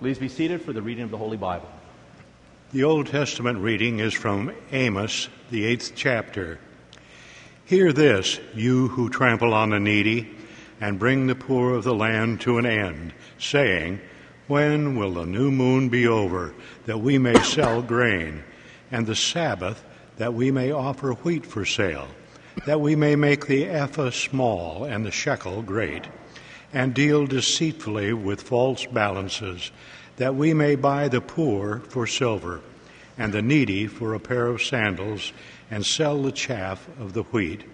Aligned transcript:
Please 0.00 0.18
be 0.18 0.30
seated 0.30 0.62
for 0.62 0.72
the 0.72 0.80
reading 0.80 1.04
of 1.04 1.10
the 1.10 1.18
Holy 1.18 1.36
Bible. 1.36 1.68
The 2.72 2.84
Old 2.84 3.08
Testament 3.08 3.58
reading 3.58 3.98
is 3.98 4.14
from 4.14 4.50
Amos, 4.72 5.28
the 5.50 5.66
eighth 5.66 5.92
chapter. 5.94 6.58
Hear 7.66 7.92
this, 7.92 8.40
you 8.54 8.88
who 8.88 9.10
trample 9.10 9.52
on 9.52 9.68
the 9.68 9.78
needy, 9.78 10.30
and 10.80 10.98
bring 10.98 11.26
the 11.26 11.34
poor 11.34 11.74
of 11.74 11.84
the 11.84 11.94
land 11.94 12.40
to 12.40 12.56
an 12.56 12.64
end, 12.64 13.12
saying, 13.38 14.00
When 14.46 14.96
will 14.96 15.12
the 15.12 15.26
new 15.26 15.50
moon 15.50 15.90
be 15.90 16.06
over, 16.06 16.54
that 16.86 17.00
we 17.00 17.18
may 17.18 17.38
sell 17.42 17.82
grain, 17.82 18.42
and 18.90 19.06
the 19.06 19.14
Sabbath, 19.14 19.84
that 20.16 20.32
we 20.32 20.50
may 20.50 20.70
offer 20.70 21.12
wheat 21.12 21.44
for 21.44 21.66
sale, 21.66 22.08
that 22.64 22.80
we 22.80 22.96
may 22.96 23.16
make 23.16 23.46
the 23.46 23.66
ephah 23.66 24.12
small 24.12 24.84
and 24.84 25.04
the 25.04 25.10
shekel 25.10 25.60
great? 25.60 26.06
And 26.72 26.94
deal 26.94 27.26
deceitfully 27.26 28.12
with 28.12 28.42
false 28.42 28.86
balances, 28.86 29.70
that 30.16 30.34
we 30.34 30.54
may 30.54 30.74
buy 30.74 31.08
the 31.08 31.20
poor 31.20 31.80
for 31.88 32.06
silver, 32.06 32.60
and 33.18 33.32
the 33.32 33.42
needy 33.42 33.86
for 33.86 34.14
a 34.14 34.20
pair 34.20 34.46
of 34.46 34.62
sandals, 34.62 35.32
and 35.70 35.84
sell 35.84 36.22
the 36.22 36.32
chaff 36.32 36.88
of 36.98 37.12
the 37.12 37.22
wheat. 37.24 37.64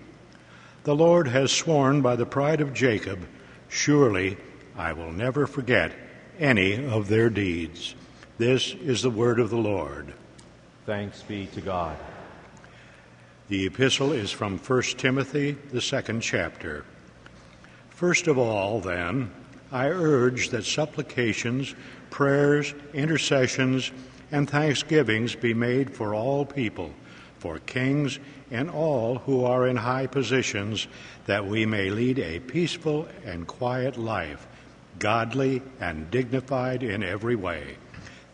The 0.84 0.94
Lord 0.94 1.28
has 1.28 1.50
sworn 1.50 2.00
by 2.02 2.16
the 2.16 2.26
pride 2.26 2.60
of 2.60 2.72
Jacob, 2.72 3.26
Surely 3.68 4.36
I 4.76 4.92
will 4.92 5.12
never 5.12 5.46
forget 5.46 5.92
any 6.38 6.84
of 6.84 7.08
their 7.08 7.30
deeds. 7.30 7.94
This 8.38 8.74
is 8.74 9.02
the 9.02 9.10
word 9.10 9.40
of 9.40 9.50
the 9.50 9.56
Lord. 9.56 10.12
Thanks 10.84 11.22
be 11.22 11.46
to 11.46 11.60
God. 11.60 11.96
The 13.48 13.66
epistle 13.66 14.12
is 14.12 14.30
from 14.30 14.58
1 14.58 14.82
Timothy, 14.98 15.52
the 15.70 15.80
second 15.80 16.20
chapter. 16.20 16.84
First 17.96 18.26
of 18.26 18.36
all, 18.36 18.80
then, 18.82 19.30
I 19.72 19.86
urge 19.86 20.50
that 20.50 20.66
supplications, 20.66 21.74
prayers, 22.10 22.74
intercessions, 22.92 23.90
and 24.30 24.48
thanksgivings 24.48 25.34
be 25.34 25.54
made 25.54 25.90
for 25.90 26.14
all 26.14 26.44
people, 26.44 26.92
for 27.38 27.58
kings 27.60 28.18
and 28.50 28.68
all 28.68 29.16
who 29.20 29.46
are 29.46 29.66
in 29.66 29.76
high 29.76 30.08
positions, 30.08 30.86
that 31.24 31.46
we 31.46 31.64
may 31.64 31.88
lead 31.88 32.18
a 32.18 32.38
peaceful 32.40 33.08
and 33.24 33.46
quiet 33.46 33.96
life, 33.96 34.46
godly 34.98 35.62
and 35.80 36.10
dignified 36.10 36.82
in 36.82 37.02
every 37.02 37.34
way. 37.34 37.78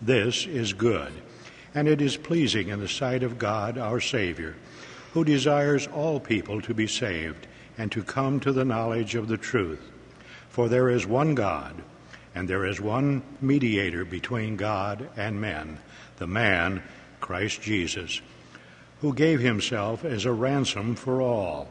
This 0.01 0.45
is 0.45 0.73
good, 0.73 1.13
and 1.73 1.87
it 1.87 2.03
is 2.03 2.17
pleasing 2.17 2.67
in 2.67 2.81
the 2.81 2.89
sight 2.89 3.23
of 3.23 3.39
God 3.39 3.79
our 3.79 4.01
Savior, 4.01 4.57
who 5.13 5.23
desires 5.23 5.87
all 5.87 6.19
people 6.19 6.61
to 6.63 6.75
be 6.75 6.89
saved 6.89 7.47
and 7.79 7.91
to 7.93 8.03
come 8.03 8.41
to 8.41 8.53
the 8.53 8.65
knowledge 8.65 9.15
of 9.15 9.29
the 9.29 9.37
truth. 9.37 9.91
For 10.49 10.69
there 10.69 10.91
is 10.91 11.07
one 11.07 11.35
God, 11.35 11.83
and 12.35 12.49
there 12.49 12.67
is 12.67 12.81
one 12.81 13.23
mediator 13.41 14.05
between 14.05 14.57
God 14.57 15.09
and 15.17 15.41
men, 15.41 15.79
the 16.17 16.27
man, 16.27 16.83
Christ 17.21 17.63
Jesus, 17.63 18.21
who 19.01 19.15
gave 19.15 19.41
himself 19.41 20.05
as 20.05 20.25
a 20.25 20.33
ransom 20.33 20.95
for 20.95 21.21
all, 21.21 21.69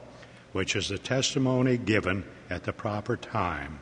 which 0.51 0.75
is 0.75 0.89
the 0.89 0.97
testimony 0.97 1.77
given 1.77 2.23
at 2.49 2.63
the 2.63 2.73
proper 2.73 3.15
time. 3.15 3.79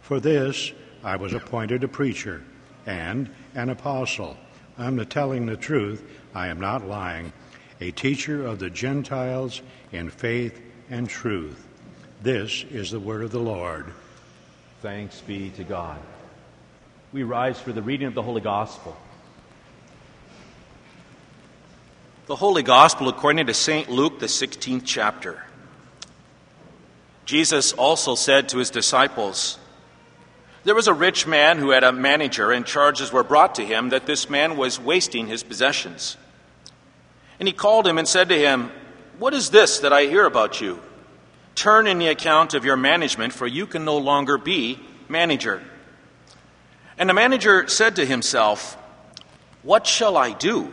For 0.00 0.20
this 0.20 0.72
I 1.04 1.16
was 1.16 1.32
appointed 1.32 1.84
a 1.84 1.88
preacher 1.88 2.42
and 2.86 3.28
an 3.54 3.68
apostle. 3.68 4.36
I'm 4.78 5.04
telling 5.06 5.46
the 5.46 5.56
truth, 5.56 6.02
I 6.34 6.48
am 6.48 6.60
not 6.60 6.86
lying, 6.86 7.32
a 7.80 7.90
teacher 7.90 8.46
of 8.46 8.58
the 8.58 8.70
Gentiles 8.70 9.62
in 9.92 10.10
faith 10.10 10.60
and 10.90 11.08
truth. 11.08 11.66
This 12.22 12.64
is 12.70 12.90
the 12.90 13.00
word 13.00 13.22
of 13.22 13.32
the 13.32 13.38
Lord. 13.38 13.86
Thanks 14.82 15.20
be 15.20 15.50
to 15.50 15.64
God. 15.64 15.98
We 17.12 17.22
rise 17.22 17.58
for 17.58 17.72
the 17.72 17.82
reading 17.82 18.06
of 18.06 18.14
the 18.14 18.22
Holy 18.22 18.40
Gospel. 18.40 18.96
The 22.26 22.36
Holy 22.36 22.62
Gospel 22.62 23.08
according 23.08 23.46
to 23.46 23.54
St. 23.54 23.88
Luke, 23.88 24.18
the 24.18 24.26
16th 24.26 24.82
chapter. 24.84 25.42
Jesus 27.24 27.72
also 27.72 28.14
said 28.14 28.48
to 28.48 28.58
his 28.58 28.70
disciples, 28.70 29.58
There 30.64 30.74
was 30.74 30.88
a 30.88 30.94
rich 30.94 31.26
man 31.26 31.58
who 31.58 31.70
had 31.70 31.84
a 31.84 31.92
manager, 31.92 32.50
and 32.52 32.66
charges 32.66 33.12
were 33.12 33.24
brought 33.24 33.54
to 33.56 33.64
him 33.64 33.90
that 33.90 34.06
this 34.06 34.28
man 34.28 34.56
was 34.56 34.80
wasting 34.80 35.26
his 35.26 35.42
possessions. 35.42 36.16
And 37.38 37.46
he 37.46 37.52
called 37.52 37.86
him 37.86 37.98
and 37.98 38.08
said 38.08 38.28
to 38.30 38.38
him, 38.38 38.70
What 39.18 39.34
is 39.34 39.50
this 39.50 39.80
that 39.80 39.92
I 39.92 40.06
hear 40.06 40.26
about 40.26 40.60
you? 40.60 40.80
Turn 41.56 41.86
in 41.86 41.98
the 41.98 42.08
account 42.08 42.52
of 42.52 42.66
your 42.66 42.76
management, 42.76 43.32
for 43.32 43.46
you 43.46 43.66
can 43.66 43.84
no 43.84 43.96
longer 43.96 44.36
be 44.36 44.78
manager. 45.08 45.62
And 46.98 47.08
the 47.08 47.14
manager 47.14 47.66
said 47.66 47.96
to 47.96 48.04
himself, 48.04 48.76
What 49.62 49.86
shall 49.86 50.18
I 50.18 50.32
do, 50.32 50.70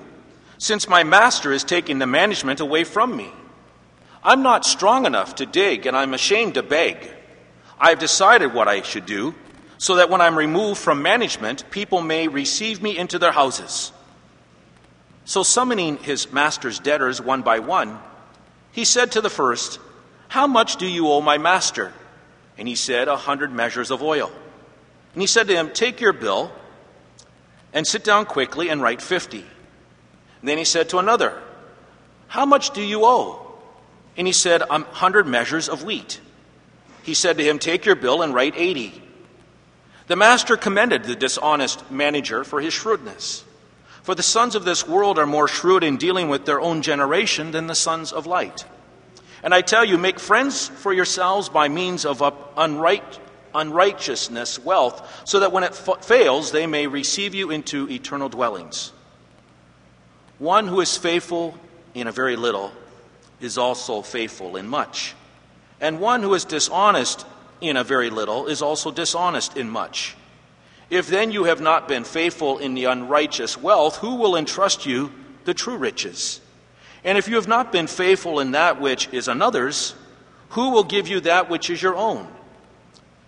since 0.58 0.90
my 0.90 1.04
master 1.04 1.54
is 1.54 1.64
taking 1.64 2.00
the 2.00 2.06
management 2.06 2.60
away 2.60 2.84
from 2.84 3.16
me? 3.16 3.32
I'm 4.24 4.44
not 4.44 4.66
strong 4.66 5.06
enough 5.06 5.36
to 5.36 5.46
dig, 5.46 5.86
and 5.86 5.96
I'm 5.96 6.14
ashamed 6.14 6.56
to 6.56 6.64
beg. 6.64 7.10
I've 7.80 8.00
decided 8.00 8.54
what 8.54 8.68
I 8.68 8.82
should 8.82 9.06
do, 9.06 9.34
so 9.78 9.96
that 9.96 10.10
when 10.10 10.20
I'm 10.20 10.38
removed 10.38 10.82
from 10.82 11.02
management, 11.02 11.70
people 11.72 12.02
may 12.02 12.28
receive 12.28 12.82
me 12.82 12.98
into 12.98 13.20
their 13.20 13.32
houses. 13.32 13.94
So, 15.24 15.44
summoning 15.44 15.98
his 15.98 16.32
master's 16.34 16.80
debtors 16.80 17.22
one 17.22 17.42
by 17.42 17.60
one, 17.60 18.00
he 18.74 18.84
said 18.84 19.14
to 19.14 19.22
the 19.22 19.30
first, 19.30 19.80
how 20.34 20.48
much 20.48 20.78
do 20.78 20.88
you 20.88 21.10
owe 21.10 21.22
my 21.22 21.38
master? 21.38 21.94
And 22.58 22.68
he 22.68 22.74
said, 22.74 23.08
A 23.08 23.16
hundred 23.16 23.52
measures 23.52 23.92
of 23.92 24.02
oil. 24.02 24.32
And 25.14 25.22
he 25.22 25.28
said 25.28 25.48
to 25.48 25.54
him, 25.54 25.70
Take 25.70 26.02
your 26.02 26.12
bill 26.12 26.52
and 27.72 27.86
sit 27.86 28.04
down 28.04 28.26
quickly 28.26 28.70
and 28.70 28.82
write 28.82 29.00
fifty. 29.00 29.46
Then 30.42 30.58
he 30.58 30.64
said 30.64 30.90
to 30.90 30.98
another, 30.98 31.40
How 32.26 32.48
much 32.48 32.72
do 32.72 32.82
you 32.82 33.02
owe? 33.04 33.46
And 34.18 34.26
he 34.26 34.34
said, 34.34 34.64
A 34.64 34.80
hundred 34.80 35.28
measures 35.28 35.70
of 35.70 35.84
wheat. 35.84 36.20
He 37.04 37.14
said 37.14 37.38
to 37.38 37.44
him, 37.44 37.60
Take 37.60 37.86
your 37.86 37.96
bill 37.96 38.24
and 38.24 38.34
write 38.34 38.56
eighty. 38.58 39.04
The 40.08 40.16
master 40.16 40.58
commended 40.58 41.04
the 41.04 41.16
dishonest 41.16 41.92
manager 41.92 42.44
for 42.44 42.60
his 42.60 42.74
shrewdness. 42.74 43.44
For 44.02 44.16
the 44.16 44.24
sons 44.24 44.56
of 44.56 44.66
this 44.66 44.88
world 44.88 45.20
are 45.20 45.28
more 45.28 45.48
shrewd 45.48 45.84
in 45.84 45.98
dealing 45.98 46.28
with 46.28 46.48
their 46.48 46.60
own 46.60 46.82
generation 46.82 47.52
than 47.52 47.68
the 47.68 47.76
sons 47.76 48.12
of 48.12 48.26
light. 48.26 48.66
And 49.44 49.54
I 49.54 49.62
tell 49.62 49.84
you, 49.84 49.98
make 49.98 50.20
friends 50.20 50.70
for 50.70 50.94
yourselves 50.94 51.50
by 51.50 51.68
means 51.68 52.06
of 52.06 52.20
unright, 52.20 53.20
unrighteousness, 53.54 54.58
wealth, 54.60 55.24
so 55.28 55.42
that 55.42 55.52
when 55.52 55.64
it 55.64 55.72
f- 55.72 56.06
fails, 56.06 56.52
they 56.52 56.66
may 56.66 56.88
receive 56.88 57.36
you 57.36 57.52
into 57.52 57.90
eternal 57.90 58.30
dwellings. 58.30 58.94
One 60.40 60.68
who 60.68 60.80
is 60.80 60.98
faithful 60.98 61.58
in 61.94 62.08
a 62.08 62.12
very 62.12 62.38
little 62.38 62.72
is 63.42 63.58
also 63.58 64.02
faithful 64.02 64.56
in 64.56 64.68
much. 64.68 65.14
And 65.82 66.00
one 66.00 66.24
who 66.24 66.34
is 66.34 66.46
dishonest 66.46 67.26
in 67.60 67.76
a 67.76 67.84
very 67.84 68.10
little 68.10 68.48
is 68.48 68.62
also 68.62 68.92
dishonest 68.92 69.58
in 69.58 69.70
much. 69.70 70.16
If 70.90 71.08
then 71.08 71.32
you 71.32 71.46
have 71.46 71.60
not 71.60 71.88
been 71.88 72.04
faithful 72.06 72.60
in 72.60 72.76
the 72.76 72.86
unrighteous 72.86 73.58
wealth, 73.58 73.98
who 73.98 74.16
will 74.16 74.36
entrust 74.36 74.86
you 74.86 75.12
the 75.44 75.54
true 75.54 75.76
riches? 75.76 76.40
And 77.04 77.18
if 77.18 77.28
you 77.28 77.36
have 77.36 77.48
not 77.48 77.72
been 77.72 77.88
faithful 77.88 78.40
in 78.40 78.52
that 78.52 78.80
which 78.80 79.10
is 79.12 79.28
another's, 79.28 79.94
who 80.50 80.70
will 80.70 80.84
give 80.84 81.08
you 81.08 81.20
that 81.22 81.50
which 81.50 81.70
is 81.70 81.82
your 81.82 81.96
own? 81.96 82.28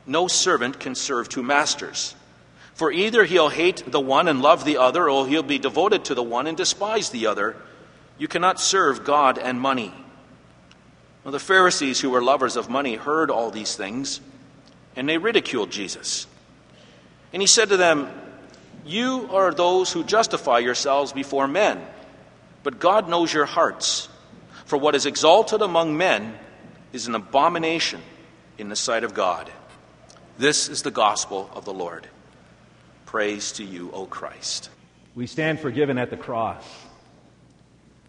No 0.06 0.28
servant 0.28 0.80
can 0.80 0.96
serve 0.96 1.28
two 1.28 1.44
masters. 1.44 2.16
For 2.74 2.92
either 2.92 3.24
he'll 3.24 3.50
hate 3.50 3.84
the 3.88 4.00
one 4.00 4.28
and 4.28 4.42
love 4.42 4.66
the 4.66 4.78
other, 4.78 5.10
or 5.10 5.28
he'll 5.28 5.44
be 5.44 5.60
devoted 5.60 6.06
to 6.06 6.16
the 6.16 6.24
one 6.24 6.48
and 6.48 6.58
despise 6.58 7.10
the 7.10 7.28
other. 7.28 7.56
You 8.18 8.28
cannot 8.28 8.60
serve 8.60 9.04
God 9.04 9.38
and 9.38 9.60
money. 9.60 9.94
Well, 11.24 11.32
the 11.32 11.40
Pharisees, 11.40 12.00
who 12.00 12.12
were 12.12 12.22
lovers 12.22 12.56
of 12.56 12.70
money, 12.70 12.96
heard 12.96 13.32
all 13.32 13.50
these 13.50 13.76
things, 13.76 14.22
and 14.96 15.10
they 15.10 15.18
ridiculed 15.18 15.72
Jesus. 15.72 16.28
And 17.34 17.42
he 17.42 17.48
said 17.48 17.70
to 17.70 17.78
them, 17.78 18.10
You 18.86 19.30
are 19.32 19.52
those 19.52 19.92
who 19.92 20.04
justify 20.04 20.60
yourselves 20.60 21.12
before 21.12 21.48
men 21.48 21.86
but 22.66 22.80
God 22.80 23.08
knows 23.08 23.32
your 23.32 23.46
hearts. 23.46 24.10
For 24.66 24.76
what 24.76 24.96
is 24.96 25.06
exalted 25.06 25.62
among 25.62 25.96
men 25.96 26.34
is 26.94 27.06
an 27.06 27.14
abomination 27.14 28.02
in 28.58 28.70
the 28.70 28.76
sight 28.76 29.04
of 29.04 29.14
God. 29.14 29.52
This 30.40 30.68
is 30.68 30.82
the 30.82 30.90
gospel 30.90 31.48
of 31.54 31.64
the 31.64 31.74
Lord. 31.74 32.08
Praise 33.06 33.52
to 33.54 33.64
you, 33.64 33.92
O 33.92 34.08
Christ. 34.08 34.72
We 35.14 35.28
stand 35.28 35.60
forgiven 35.60 36.00
at 36.00 36.10
the 36.10 36.18
cross. 36.18 36.66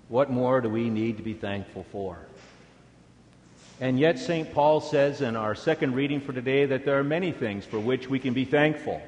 What 0.08 0.30
more 0.30 0.62
do 0.62 0.70
we 0.70 0.88
need 0.88 1.18
to 1.18 1.22
be 1.22 1.34
thankful 1.34 1.84
for? 1.92 2.16
And 3.78 4.00
yet, 4.00 4.18
St. 4.18 4.54
Paul 4.54 4.80
says 4.80 5.20
in 5.20 5.36
our 5.36 5.54
second 5.54 5.94
reading 5.94 6.22
for 6.22 6.32
today 6.32 6.64
that 6.64 6.86
there 6.86 6.98
are 6.98 7.04
many 7.04 7.30
things 7.30 7.66
for 7.66 7.78
which 7.78 8.08
we 8.08 8.18
can 8.18 8.32
be 8.32 8.46
thankful. 8.46 9.02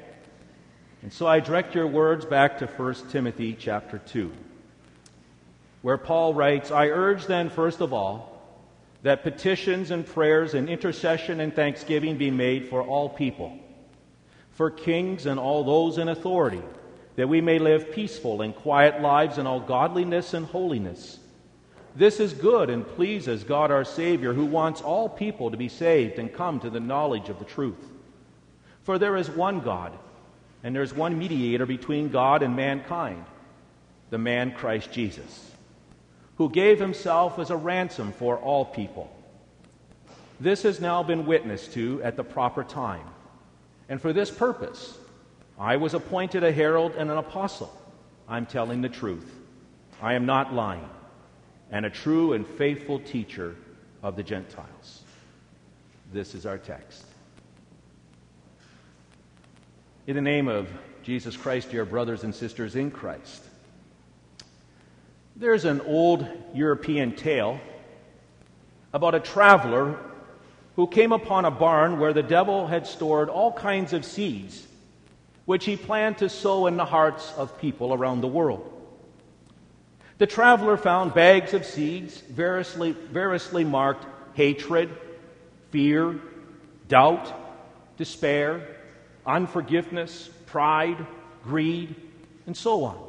And 1.01 1.11
so 1.11 1.25
I 1.25 1.39
direct 1.39 1.73
your 1.73 1.87
words 1.87 2.23
back 2.23 2.59
to 2.59 2.67
1 2.67 2.93
Timothy 3.09 3.57
chapter 3.59 3.97
2 3.97 4.31
where 5.81 5.97
Paul 5.97 6.33
writes, 6.33 6.71
I 6.71 6.87
urge 6.87 7.25
then, 7.25 7.49
first 7.49 7.81
of 7.81 7.93
all, 7.93 8.41
that 9.03 9.23
petitions 9.23 9.91
and 9.91 10.05
prayers 10.05 10.53
and 10.53 10.69
intercession 10.69 11.39
and 11.39 11.55
thanksgiving 11.55 12.17
be 12.17 12.31
made 12.31 12.67
for 12.67 12.81
all 12.81 13.07
people, 13.07 13.57
for 14.51 14.69
kings 14.69 15.25
and 15.25 15.39
all 15.39 15.63
those 15.63 15.97
in 15.97 16.09
authority, 16.09 16.61
that 17.15 17.29
we 17.29 17.39
may 17.39 17.59
live 17.59 17.91
peaceful 17.91 18.41
and 18.41 18.55
quiet 18.55 19.01
lives 19.01 19.37
in 19.37 19.47
all 19.47 19.59
godliness 19.59 20.33
and 20.33 20.45
holiness. 20.45 21.19
This 21.95 22.19
is 22.19 22.33
good 22.33 22.69
and 22.69 22.87
pleases 22.87 23.43
God 23.43 23.71
our 23.71 23.85
Savior, 23.85 24.33
who 24.33 24.45
wants 24.45 24.81
all 24.81 25.09
people 25.09 25.51
to 25.51 25.57
be 25.57 25.69
saved 25.69 26.19
and 26.19 26.33
come 26.33 26.59
to 26.59 26.69
the 26.69 26.79
knowledge 26.79 27.29
of 27.29 27.39
the 27.39 27.45
truth. 27.45 27.83
For 28.83 28.97
there 28.97 29.17
is 29.17 29.29
one 29.29 29.61
God, 29.61 29.93
and 30.63 30.75
there 30.75 30.83
is 30.83 30.93
one 30.93 31.17
mediator 31.17 31.65
between 31.65 32.09
God 32.09 32.43
and 32.43 32.55
mankind, 32.55 33.25
the 34.09 34.17
man 34.17 34.51
Christ 34.51 34.91
Jesus, 34.91 35.51
who 36.39 36.49
gave 36.49 36.79
himself 36.79 37.37
as 37.37 37.49
a 37.49 37.55
ransom 37.55 38.13
for 38.13 38.37
all 38.37 38.63
people. 38.63 39.11
This 40.39 40.63
has 40.63 40.79
now 40.79 41.03
been 41.03 41.25
witnessed 41.25 41.73
to 41.73 42.01
at 42.01 42.15
the 42.15 42.23
proper 42.23 42.63
time. 42.63 43.05
And 43.89 44.01
for 44.01 44.13
this 44.13 44.31
purpose, 44.31 44.97
I 45.59 45.75
was 45.75 45.93
appointed 45.93 46.45
a 46.45 46.51
herald 46.53 46.93
and 46.97 47.11
an 47.11 47.17
apostle. 47.17 47.69
I'm 48.25 48.45
telling 48.45 48.81
the 48.81 48.87
truth. 48.87 49.29
I 50.01 50.13
am 50.13 50.25
not 50.25 50.53
lying. 50.53 50.89
And 51.71 51.85
a 51.85 51.89
true 51.89 52.31
and 52.31 52.47
faithful 52.47 53.01
teacher 53.01 53.57
of 54.01 54.15
the 54.15 54.23
Gentiles. 54.23 55.01
This 56.13 56.33
is 56.33 56.45
our 56.45 56.57
text. 56.57 57.03
In 60.07 60.15
the 60.15 60.21
name 60.21 60.47
of 60.47 60.69
Jesus 61.03 61.35
Christ, 61.35 61.71
dear 61.71 61.83
brothers 61.83 62.23
and 62.23 62.33
sisters 62.33 62.77
in 62.77 62.91
Christ, 62.91 63.43
there's 65.39 65.63
an 65.63 65.79
old 65.81 66.27
European 66.53 67.15
tale 67.15 67.61
about 68.91 69.15
a 69.15 69.21
traveler 69.21 69.97
who 70.75 70.85
came 70.85 71.13
upon 71.13 71.45
a 71.45 71.51
barn 71.51 71.97
where 71.97 72.11
the 72.11 72.23
devil 72.23 72.67
had 72.67 72.85
stored 72.85 73.29
all 73.29 73.53
kinds 73.53 73.93
of 73.93 74.03
seeds, 74.03 74.67
which 75.45 75.63
he 75.63 75.77
planned 75.77 76.17
to 76.17 76.27
sow 76.27 76.67
in 76.67 76.75
the 76.75 76.85
hearts 76.85 77.33
of 77.37 77.57
people 77.57 77.93
around 77.93 78.19
the 78.19 78.27
world. 78.27 78.69
The 80.17 80.27
traveler 80.27 80.75
found 80.75 81.13
bags 81.13 81.53
of 81.53 81.65
seeds 81.65 82.19
variously, 82.19 82.91
variously 82.91 83.63
marked 83.63 84.05
hatred, 84.33 84.89
fear, 85.71 86.19
doubt, 86.89 87.33
despair, 87.95 88.75
unforgiveness, 89.25 90.29
pride, 90.47 91.05
greed, 91.45 91.95
and 92.45 92.57
so 92.57 92.83
on. 92.83 93.08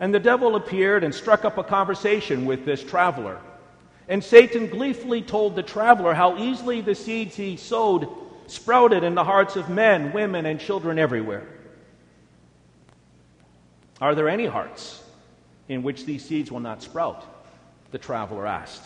And 0.00 0.14
the 0.14 0.20
devil 0.20 0.56
appeared 0.56 1.04
and 1.04 1.14
struck 1.14 1.44
up 1.44 1.58
a 1.58 1.64
conversation 1.64 2.46
with 2.46 2.64
this 2.64 2.82
traveler 2.82 3.40
and 4.08 4.22
Satan 4.22 4.66
gleefully 4.66 5.22
told 5.22 5.56
the 5.56 5.62
traveler 5.62 6.12
how 6.12 6.36
easily 6.36 6.80
the 6.80 6.94
seeds 6.94 7.36
he 7.36 7.56
sowed 7.56 8.08
sprouted 8.46 9.02
in 9.02 9.14
the 9.14 9.24
hearts 9.24 9.56
of 9.56 9.70
men, 9.70 10.12
women, 10.12 10.44
and 10.44 10.60
children 10.60 10.98
everywhere. 10.98 11.46
Are 14.00 14.14
there 14.14 14.28
any 14.28 14.46
hearts 14.46 15.02
in 15.68 15.82
which 15.82 16.04
these 16.04 16.24
seeds 16.24 16.50
will 16.50 16.60
not 16.60 16.82
sprout? 16.82 17.24
The 17.92 17.98
traveler 17.98 18.46
asked. 18.46 18.82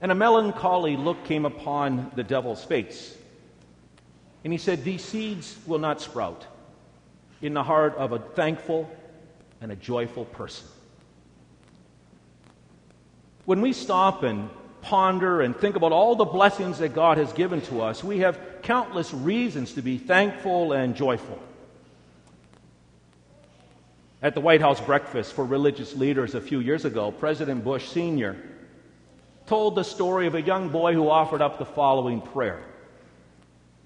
And 0.00 0.12
a 0.12 0.14
melancholy 0.14 0.96
look 0.96 1.24
came 1.24 1.46
upon 1.46 2.10
the 2.14 2.22
devil's 2.22 2.62
face. 2.62 3.16
And 4.44 4.52
he 4.52 4.58
said, 4.58 4.84
These 4.84 5.04
seeds 5.04 5.56
will 5.66 5.78
not 5.78 6.00
sprout 6.02 6.44
in 7.40 7.54
the 7.54 7.62
heart 7.62 7.96
of 7.96 8.12
a 8.12 8.18
thankful 8.18 8.90
and 9.60 9.72
a 9.72 9.76
joyful 9.76 10.24
person. 10.24 10.66
When 13.44 13.60
we 13.60 13.72
stop 13.72 14.22
and 14.22 14.50
ponder 14.82 15.40
and 15.40 15.56
think 15.56 15.76
about 15.76 15.92
all 15.92 16.14
the 16.14 16.24
blessings 16.24 16.78
that 16.78 16.94
God 16.94 17.18
has 17.18 17.32
given 17.32 17.60
to 17.62 17.80
us, 17.80 18.04
we 18.04 18.18
have 18.18 18.38
countless 18.62 19.12
reasons 19.12 19.72
to 19.74 19.82
be 19.82 19.98
thankful 19.98 20.72
and 20.72 20.94
joyful. 20.94 21.38
At 24.20 24.34
the 24.34 24.40
White 24.40 24.60
House 24.60 24.80
breakfast 24.80 25.32
for 25.32 25.44
religious 25.44 25.94
leaders 25.94 26.34
a 26.34 26.40
few 26.40 26.60
years 26.60 26.84
ago, 26.84 27.12
President 27.12 27.64
Bush 27.64 27.88
Sr. 27.88 28.36
told 29.46 29.76
the 29.76 29.84
story 29.84 30.26
of 30.26 30.34
a 30.34 30.42
young 30.42 30.70
boy 30.70 30.92
who 30.92 31.08
offered 31.08 31.40
up 31.40 31.58
the 31.58 31.64
following 31.64 32.20
prayer. 32.20 32.60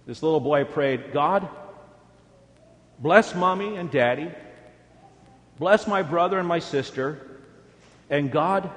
This 0.07 0.23
little 0.23 0.41
boy 0.41 0.65
prayed, 0.65 1.13
God, 1.13 1.49
bless 2.99 3.35
mommy 3.35 3.77
and 3.77 3.91
daddy, 3.91 4.31
bless 5.63 5.87
my 5.87 6.03
brother 6.03 6.41
and 6.41 6.49
my 6.49 6.59
sister, 6.59 7.25
and 8.11 8.33
God, 8.33 8.69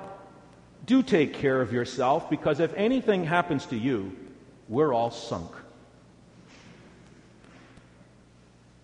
do 0.86 1.02
take 1.02 1.34
care 1.34 1.60
of 1.60 1.74
yourself 1.74 2.30
because 2.30 2.60
if 2.60 2.72
anything 2.76 3.24
happens 3.24 3.66
to 3.66 3.76
you, 3.76 4.16
we're 4.70 4.94
all 4.94 5.10
sunk. 5.10 5.50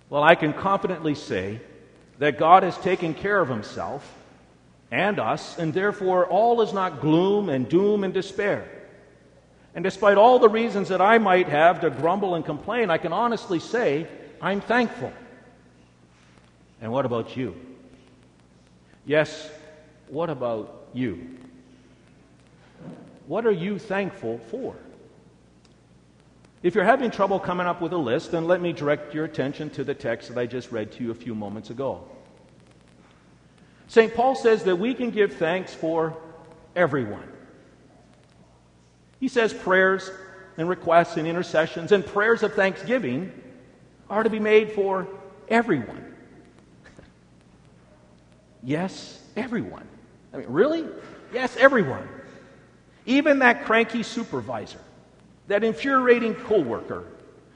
Well, 0.09 0.23
I 0.23 0.33
can 0.33 0.51
confidently 0.51 1.13
say 1.13 1.61
that 2.17 2.39
God 2.39 2.63
has 2.63 2.75
taken 2.79 3.13
care 3.13 3.39
of 3.39 3.49
himself 3.49 4.11
and 4.89 5.19
us, 5.19 5.59
and 5.59 5.71
therefore 5.71 6.25
all 6.25 6.63
is 6.63 6.73
not 6.73 7.01
gloom 7.01 7.49
and 7.49 7.69
doom 7.69 8.03
and 8.03 8.11
despair. 8.11 8.67
And 9.75 9.83
despite 9.83 10.17
all 10.17 10.39
the 10.39 10.49
reasons 10.49 10.89
that 10.89 11.01
I 11.01 11.19
might 11.19 11.49
have 11.49 11.81
to 11.81 11.91
grumble 11.91 12.33
and 12.33 12.43
complain, 12.43 12.89
I 12.89 12.97
can 12.97 13.13
honestly 13.13 13.59
say 13.59 14.07
I'm 14.41 14.59
thankful. 14.59 15.13
And 16.81 16.91
what 16.91 17.05
about 17.05 17.37
you? 17.37 17.55
Yes, 19.05 19.49
what 20.09 20.29
about 20.29 20.87
you? 20.93 21.37
What 23.27 23.45
are 23.45 23.51
you 23.51 23.79
thankful 23.79 24.39
for? 24.49 24.75
If 26.63 26.75
you're 26.75 26.83
having 26.83 27.09
trouble 27.09 27.39
coming 27.39 27.65
up 27.65 27.81
with 27.81 27.93
a 27.93 27.97
list, 27.97 28.31
then 28.31 28.45
let 28.45 28.61
me 28.61 28.71
direct 28.71 29.15
your 29.15 29.25
attention 29.25 29.69
to 29.71 29.83
the 29.83 29.95
text 29.95 30.29
that 30.29 30.37
I 30.37 30.45
just 30.45 30.71
read 30.71 30.91
to 30.93 31.03
you 31.03 31.11
a 31.11 31.15
few 31.15 31.33
moments 31.33 31.71
ago. 31.71 32.03
St. 33.87 34.13
Paul 34.13 34.35
says 34.35 34.63
that 34.65 34.75
we 34.75 34.93
can 34.93 35.09
give 35.09 35.33
thanks 35.33 35.73
for 35.73 36.15
everyone. 36.75 37.27
He 39.19 39.27
says 39.27 39.53
prayers 39.53 40.09
and 40.57 40.69
requests 40.69 41.17
and 41.17 41.27
intercessions 41.27 41.91
and 41.91 42.05
prayers 42.05 42.43
of 42.43 42.53
thanksgiving 42.53 43.31
are 44.09 44.23
to 44.23 44.29
be 44.29 44.39
made 44.39 44.71
for 44.71 45.07
everyone. 45.47 46.10
Yes, 48.63 49.21
everyone. 49.35 49.87
I 50.33 50.37
mean, 50.37 50.47
really? 50.49 50.85
Yes, 51.33 51.55
everyone. 51.57 52.07
Even 53.05 53.39
that 53.39 53.65
cranky 53.65 54.03
supervisor, 54.03 54.79
that 55.47 55.63
infuriating 55.63 56.35
coworker, 56.35 57.05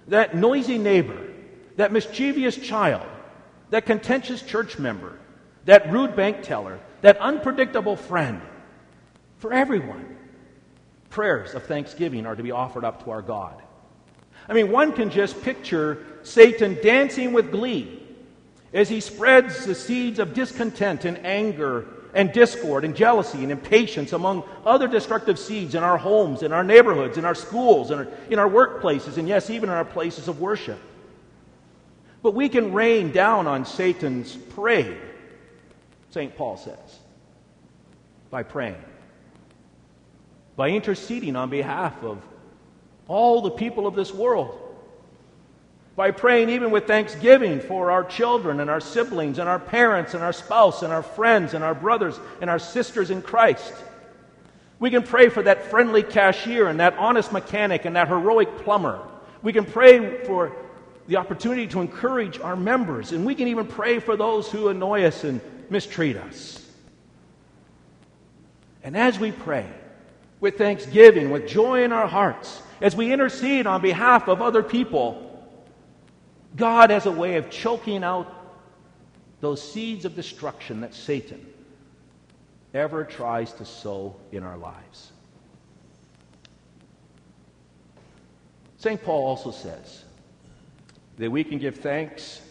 that 0.07 0.35
noisy 0.35 0.77
neighbor, 0.77 1.19
that 1.77 1.91
mischievous 1.91 2.57
child, 2.57 3.05
that 3.69 3.85
contentious 3.85 4.41
church 4.41 4.79
member, 4.79 5.17
that 5.65 5.91
rude 5.91 6.15
bank 6.15 6.41
teller, 6.41 6.79
that 7.01 7.17
unpredictable 7.17 7.95
friend. 7.95 8.41
For 9.37 9.53
everyone, 9.53 10.17
prayers 11.09 11.53
of 11.53 11.63
thanksgiving 11.63 12.25
are 12.25 12.35
to 12.35 12.43
be 12.43 12.51
offered 12.51 12.83
up 12.83 13.03
to 13.03 13.11
our 13.11 13.21
God. 13.21 13.61
I 14.47 14.53
mean, 14.53 14.71
one 14.71 14.93
can 14.93 15.09
just 15.09 15.41
picture 15.41 16.05
Satan 16.23 16.77
dancing 16.81 17.33
with 17.33 17.51
glee 17.51 17.94
as 18.75 18.89
he 18.89 18.99
spreads 18.99 19.65
the 19.65 19.73
seeds 19.73 20.19
of 20.19 20.33
discontent 20.33 21.05
and 21.05 21.17
anger 21.25 21.87
and 22.13 22.31
discord 22.33 22.83
and 22.83 22.93
jealousy 22.93 23.41
and 23.41 23.51
impatience 23.51 24.11
among 24.11 24.43
other 24.65 24.87
destructive 24.87 25.39
seeds 25.39 25.75
in 25.75 25.83
our 25.83 25.97
homes, 25.97 26.43
in 26.43 26.51
our 26.51 26.63
neighborhoods, 26.63 27.17
in 27.17 27.23
our 27.23 27.33
schools, 27.33 27.89
in 27.89 27.99
our, 27.99 28.07
in 28.29 28.37
our 28.37 28.49
workplaces, 28.49 29.17
and 29.17 29.29
yes, 29.29 29.49
even 29.49 29.69
in 29.69 29.75
our 29.75 29.85
places 29.85 30.27
of 30.27 30.41
worship. 30.41 30.79
But 32.21 32.33
we 32.33 32.49
can 32.49 32.73
rain 32.73 33.13
down 33.13 33.47
on 33.47 33.65
Satan's 33.65 34.35
parade, 34.35 34.97
St. 36.09 36.35
Paul 36.35 36.57
says, 36.57 36.99
by 38.29 38.43
praying, 38.43 38.83
by 40.57 40.69
interceding 40.69 41.37
on 41.37 41.49
behalf 41.49 42.03
of 42.03 42.21
all 43.07 43.41
the 43.41 43.51
people 43.51 43.87
of 43.87 43.95
this 43.95 44.13
world 44.13 44.64
by 45.95 46.11
praying 46.11 46.49
even 46.49 46.71
with 46.71 46.87
thanksgiving 46.87 47.61
for 47.61 47.89
our 47.89 48.03
children 48.03 48.59
and 48.59 48.69
our 48.69 48.81
siblings 48.81 49.39
and 49.39 49.47
our 49.47 49.59
parents 49.59 50.13
and 50.13 50.21
our 50.21 50.33
spouse 50.33 50.83
and 50.83 50.91
our 50.91 51.03
friends 51.03 51.53
and 51.53 51.63
our 51.63 51.75
brothers 51.75 52.19
and 52.41 52.49
our 52.49 52.59
sisters 52.59 53.11
in 53.11 53.21
Christ. 53.21 53.73
We 54.77 54.89
can 54.89 55.03
pray 55.03 55.29
for 55.29 55.41
that 55.43 55.69
friendly 55.69 56.03
cashier 56.03 56.67
and 56.67 56.81
that 56.81 56.97
honest 56.97 57.31
mechanic 57.31 57.85
and 57.85 57.95
that 57.95 58.09
heroic 58.09 58.57
plumber. 58.59 58.99
We 59.41 59.53
can 59.53 59.63
pray 59.63 60.25
for 60.25 60.53
the 61.07 61.15
opportunity 61.17 61.67
to 61.67 61.81
encourage 61.81 62.39
our 62.39 62.55
members, 62.55 63.11
and 63.11 63.25
we 63.25 63.35
can 63.35 63.47
even 63.47 63.67
pray 63.67 63.99
for 63.99 64.17
those 64.17 64.51
who 64.51 64.69
annoy 64.69 65.03
us 65.03 65.23
and 65.23 65.39
mistreat 65.69 66.17
us. 66.17 66.61
And 68.83 68.97
as 68.97 69.19
we 69.19 69.31
pray, 69.31 69.67
with 70.39 70.57
thanksgiving, 70.57 71.29
with 71.29 71.47
joy 71.47 71.83
in 71.83 71.91
our 71.91 72.07
hearts, 72.07 72.61
as 72.81 72.95
we 72.95 73.13
intercede 73.13 73.65
on 73.65 73.81
behalf 73.81 74.27
of 74.27 74.41
other 74.41 74.61
people, 74.61 75.34
God 76.55 76.89
has 76.89 77.05
a 77.05 77.11
way 77.11 77.35
of 77.35 77.49
choking 77.49 78.03
out 78.03 78.31
those 79.41 79.61
seeds 79.61 80.05
of 80.05 80.15
destruction 80.15 80.81
that 80.81 80.93
Satan 80.93 81.45
ever 82.73 83.03
tries 83.03 83.53
to 83.53 83.65
sow 83.65 84.15
in 84.31 84.43
our 84.43 84.57
lives. 84.57 85.11
St. 88.77 89.01
Paul 89.01 89.25
also 89.25 89.51
says 89.51 90.03
that 91.17 91.31
we 91.31 91.43
can 91.43 91.57
give 91.57 91.77
thanks 91.77 92.41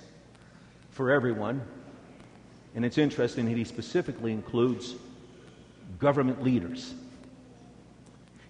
for 0.91 1.11
everyone. 1.11 1.61
And 2.75 2.85
it's 2.85 2.99
interesting 2.99 3.47
that 3.47 3.57
he 3.57 3.65
specifically 3.65 4.33
includes 4.33 4.97
government 5.99 6.43
leaders. 6.43 6.95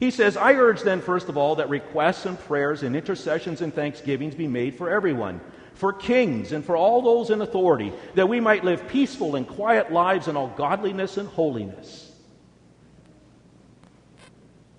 He 0.04 0.10
says, 0.10 0.36
I 0.36 0.52
urge 0.52 0.82
then, 0.82 1.00
first 1.00 1.30
of 1.30 1.38
all, 1.38 1.54
that 1.56 1.70
requests 1.70 2.26
and 2.26 2.38
prayers 2.38 2.82
and 2.82 2.94
intercessions 2.94 3.62
and 3.62 3.72
thanksgivings 3.72 4.34
be 4.34 4.46
made 4.46 4.74
for 4.74 4.90
everyone, 4.90 5.40
for 5.72 5.94
kings 5.94 6.52
and 6.52 6.62
for 6.62 6.76
all 6.76 7.00
those 7.00 7.30
in 7.30 7.40
authority, 7.40 7.90
that 8.14 8.28
we 8.28 8.38
might 8.38 8.64
live 8.64 8.86
peaceful 8.86 9.34
and 9.34 9.48
quiet 9.48 9.90
lives 9.90 10.28
in 10.28 10.36
all 10.36 10.48
godliness 10.48 11.16
and 11.16 11.26
holiness. 11.26 12.12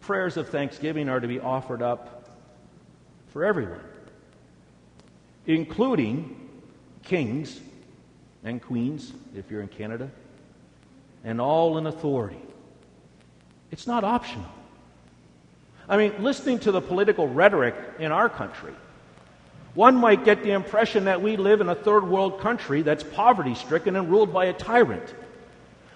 Prayers 0.01 0.37
of 0.37 0.49
thanksgiving 0.49 1.09
are 1.09 1.19
to 1.19 1.27
be 1.27 1.39
offered 1.39 1.81
up 1.81 2.29
for 3.29 3.43
everyone, 3.43 3.81
including 5.47 6.51
kings 7.01 7.59
and 8.43 8.61
queens, 8.61 9.11
if 9.35 9.49
you're 9.49 9.61
in 9.61 9.69
Canada, 9.69 10.11
and 11.23 11.41
all 11.41 11.79
in 11.79 11.87
authority. 11.87 12.43
It's 13.71 13.87
not 13.87 14.03
optional. 14.03 14.45
I 15.87 15.97
mean, 15.97 16.23
listening 16.23 16.59
to 16.59 16.71
the 16.71 16.81
political 16.81 17.27
rhetoric 17.27 17.75
in 17.99 18.11
our 18.11 18.29
country, 18.29 18.73
one 19.75 19.95
might 19.95 20.23
get 20.23 20.41
the 20.41 20.51
impression 20.51 21.05
that 21.05 21.21
we 21.21 21.37
live 21.37 21.61
in 21.61 21.69
a 21.69 21.75
third 21.75 22.07
world 22.07 22.39
country 22.39 22.81
that's 22.81 23.03
poverty 23.03 23.55
stricken 23.55 23.95
and 23.95 24.09
ruled 24.09 24.33
by 24.33 24.45
a 24.45 24.53
tyrant. 24.53 25.13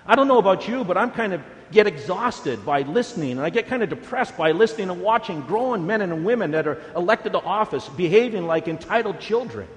I 0.06 0.16
don't 0.16 0.28
know 0.28 0.38
about 0.38 0.68
you, 0.68 0.84
but 0.84 0.98
I'm 0.98 1.12
kind 1.12 1.34
of 1.34 1.42
get 1.72 1.88
exhausted 1.88 2.66
by 2.66 2.82
listening, 2.82 3.32
and 3.32 3.42
I 3.42 3.50
get 3.50 3.68
kind 3.68 3.82
of 3.82 3.90
depressed 3.90 4.36
by 4.36 4.52
listening 4.52 4.90
and 4.90 5.02
watching 5.02 5.42
grown 5.42 5.88
men 5.88 6.02
and 6.02 6.26
women 6.26 6.52
that 6.52 6.68
are 6.68 6.82
elected 6.96 7.34
to 7.34 7.40
office 7.40 7.88
behaving 7.90 8.48
like 8.48 8.68
entitled 8.68 9.20
children. 9.20 9.68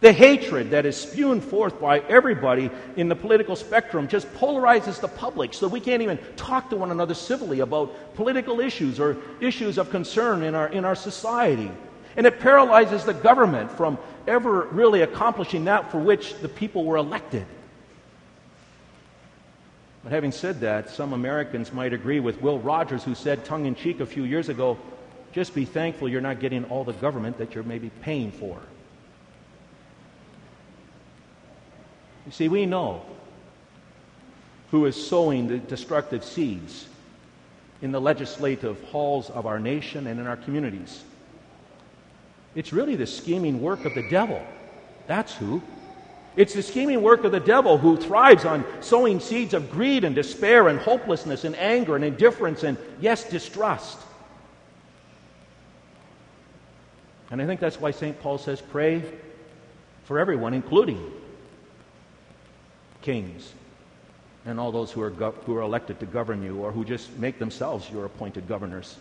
The 0.00 0.12
hatred 0.12 0.70
that 0.70 0.86
is 0.86 0.96
spewed 0.96 1.42
forth 1.42 1.80
by 1.80 2.00
everybody 2.00 2.70
in 2.96 3.08
the 3.08 3.16
political 3.16 3.56
spectrum 3.56 4.06
just 4.06 4.32
polarizes 4.34 5.00
the 5.00 5.08
public 5.08 5.52
so 5.52 5.66
we 5.66 5.80
can't 5.80 6.02
even 6.02 6.18
talk 6.36 6.70
to 6.70 6.76
one 6.76 6.92
another 6.92 7.14
civilly 7.14 7.60
about 7.60 8.14
political 8.14 8.60
issues 8.60 9.00
or 9.00 9.16
issues 9.40 9.76
of 9.76 9.90
concern 9.90 10.44
in 10.44 10.54
our, 10.54 10.68
in 10.68 10.84
our 10.84 10.94
society. 10.94 11.70
And 12.16 12.26
it 12.26 12.38
paralyzes 12.38 13.04
the 13.04 13.14
government 13.14 13.72
from 13.72 13.98
ever 14.28 14.68
really 14.70 15.02
accomplishing 15.02 15.64
that 15.64 15.90
for 15.90 15.98
which 15.98 16.38
the 16.38 16.48
people 16.48 16.84
were 16.84 16.96
elected. 16.96 17.46
But 20.04 20.12
having 20.12 20.30
said 20.30 20.60
that, 20.60 20.90
some 20.90 21.12
Americans 21.12 21.72
might 21.72 21.92
agree 21.92 22.20
with 22.20 22.40
Will 22.40 22.60
Rogers, 22.60 23.02
who 23.02 23.16
said 23.16 23.44
tongue 23.44 23.66
in 23.66 23.74
cheek 23.74 23.98
a 23.98 24.06
few 24.06 24.22
years 24.22 24.48
ago 24.48 24.78
just 25.32 25.54
be 25.54 25.64
thankful 25.64 26.08
you're 26.08 26.20
not 26.20 26.40
getting 26.40 26.64
all 26.64 26.84
the 26.84 26.94
government 26.94 27.38
that 27.38 27.54
you're 27.54 27.64
maybe 27.64 27.90
paying 28.00 28.30
for. 28.32 28.58
You 32.28 32.32
see, 32.32 32.48
we 32.48 32.66
know 32.66 33.00
who 34.70 34.84
is 34.84 35.08
sowing 35.08 35.48
the 35.48 35.56
destructive 35.56 36.22
seeds 36.22 36.86
in 37.80 37.90
the 37.90 38.02
legislative 38.02 38.84
halls 38.84 39.30
of 39.30 39.46
our 39.46 39.58
nation 39.58 40.06
and 40.06 40.20
in 40.20 40.26
our 40.26 40.36
communities. 40.36 41.04
It's 42.54 42.70
really 42.70 42.96
the 42.96 43.06
scheming 43.06 43.62
work 43.62 43.86
of 43.86 43.94
the 43.94 44.06
devil. 44.10 44.42
That's 45.06 45.34
who. 45.36 45.62
It's 46.36 46.52
the 46.52 46.62
scheming 46.62 47.00
work 47.00 47.24
of 47.24 47.32
the 47.32 47.40
devil 47.40 47.78
who 47.78 47.96
thrives 47.96 48.44
on 48.44 48.62
sowing 48.82 49.20
seeds 49.20 49.54
of 49.54 49.70
greed 49.70 50.04
and 50.04 50.14
despair 50.14 50.68
and 50.68 50.78
hopelessness 50.78 51.44
and 51.44 51.56
anger 51.56 51.96
and 51.96 52.04
indifference 52.04 52.62
and, 52.62 52.76
yes, 53.00 53.24
distrust. 53.24 53.96
And 57.30 57.40
I 57.40 57.46
think 57.46 57.58
that's 57.58 57.80
why 57.80 57.90
St. 57.90 58.20
Paul 58.20 58.36
says, 58.36 58.60
pray 58.60 59.02
for 60.04 60.18
everyone, 60.18 60.52
including 60.52 61.10
kings 63.02 63.52
and 64.48 64.58
all 64.58 64.72
those 64.72 64.90
who 64.90 65.02
are, 65.02 65.10
who 65.10 65.56
are 65.56 65.62
elected 65.62 66.00
to 66.00 66.06
govern 66.06 66.42
you 66.42 66.58
or 66.58 66.72
who 66.72 66.84
just 66.84 67.16
make 67.18 67.38
themselves 67.38 67.88
your 67.90 68.06
appointed 68.06 68.48
governors. 68.48 68.96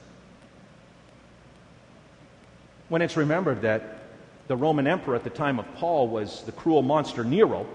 When 2.90 3.02
it's 3.02 3.18
remembered 3.18 3.62
that 3.62 4.00
the 4.48 4.56
Roman 4.56 4.88
emperor 4.88 5.16
at 5.16 5.24
the 5.24 5.30
time 5.30 5.60
of 5.60 5.66
Paul 5.76 6.08
was 6.08 6.44
the 6.44 6.52
cruel 6.52 6.82
monster 6.82 7.24
Nero, 7.24 7.66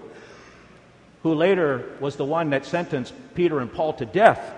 who 1.23 1.33
later 1.33 1.89
was 1.99 2.15
the 2.15 2.25
one 2.25 2.49
that 2.51 2.65
sentenced 2.65 3.13
Peter 3.33 3.59
and 3.59 3.71
Paul 3.71 3.93
to 3.93 4.05
death, 4.05 4.53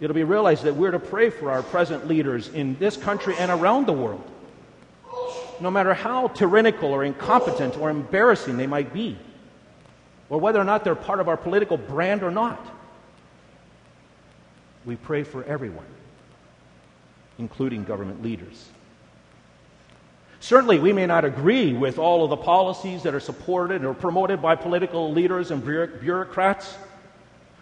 it'll 0.00 0.14
be 0.14 0.24
realized 0.24 0.64
that 0.64 0.74
we're 0.74 0.90
to 0.90 0.98
pray 0.98 1.30
for 1.30 1.50
our 1.50 1.62
present 1.62 2.08
leaders 2.08 2.48
in 2.48 2.76
this 2.78 2.96
country 2.96 3.34
and 3.38 3.50
around 3.50 3.86
the 3.86 3.92
world, 3.92 4.24
no 5.60 5.70
matter 5.70 5.94
how 5.94 6.28
tyrannical 6.28 6.90
or 6.90 7.04
incompetent 7.04 7.76
or 7.76 7.90
embarrassing 7.90 8.56
they 8.56 8.66
might 8.66 8.92
be 8.92 9.18
or 10.32 10.40
whether 10.40 10.58
or 10.58 10.64
not 10.64 10.82
they're 10.82 10.94
part 10.94 11.20
of 11.20 11.28
our 11.28 11.36
political 11.36 11.76
brand 11.76 12.22
or 12.22 12.30
not. 12.30 12.58
We 14.86 14.96
pray 14.96 15.24
for 15.24 15.44
everyone, 15.44 15.84
including 17.38 17.84
government 17.84 18.22
leaders. 18.22 18.70
Certainly, 20.40 20.78
we 20.78 20.94
may 20.94 21.04
not 21.04 21.26
agree 21.26 21.74
with 21.74 21.98
all 21.98 22.24
of 22.24 22.30
the 22.30 22.38
policies 22.38 23.02
that 23.02 23.14
are 23.14 23.20
supported 23.20 23.84
or 23.84 23.92
promoted 23.92 24.40
by 24.40 24.56
political 24.56 25.12
leaders 25.12 25.50
and 25.50 25.62
bureaucrats, 25.62 26.78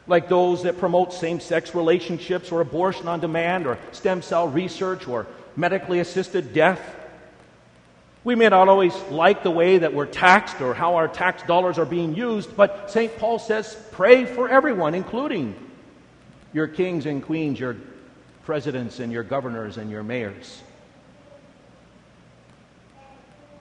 like 0.07 0.29
those 0.29 0.63
that 0.63 0.79
promote 0.79 1.13
same 1.13 1.41
sex 1.41 1.75
relationships 1.75 2.53
or 2.53 2.61
abortion 2.61 3.09
on 3.09 3.19
demand 3.19 3.67
or 3.67 3.79
stem 3.91 4.23
cell 4.23 4.47
research 4.47 5.09
or 5.09 5.27
medically 5.57 5.99
assisted 5.99 6.55
death. 6.55 6.81
We 8.23 8.35
may 8.35 8.49
not 8.49 8.69
always 8.69 8.95
like 9.11 9.43
the 9.43 9.51
way 9.51 9.79
that 9.79 9.95
we're 9.95 10.07
taxed 10.07 10.61
or 10.61 10.75
how 10.75 10.97
our 10.97 11.09
tax 11.09 11.43
dollars 11.45 11.79
are 11.79 11.87
being 11.87 12.15
used, 12.15 12.55
but 12.55 12.91
St. 12.91 13.17
Paul 13.17 13.39
says 13.39 13.77
pray 13.93 14.27
for 14.27 14.49
everyone, 14.49 14.95
including 14.95 15.55
your 16.53 16.69
kings 16.69 17.07
and 17.07 17.23
queens, 17.23 17.59
your 17.59 17.77
presidents 18.45 18.99
and 18.99 19.11
your 19.11 19.23
governors 19.23 19.79
and 19.79 19.91
your 19.91 20.03
mayors. 20.03 20.61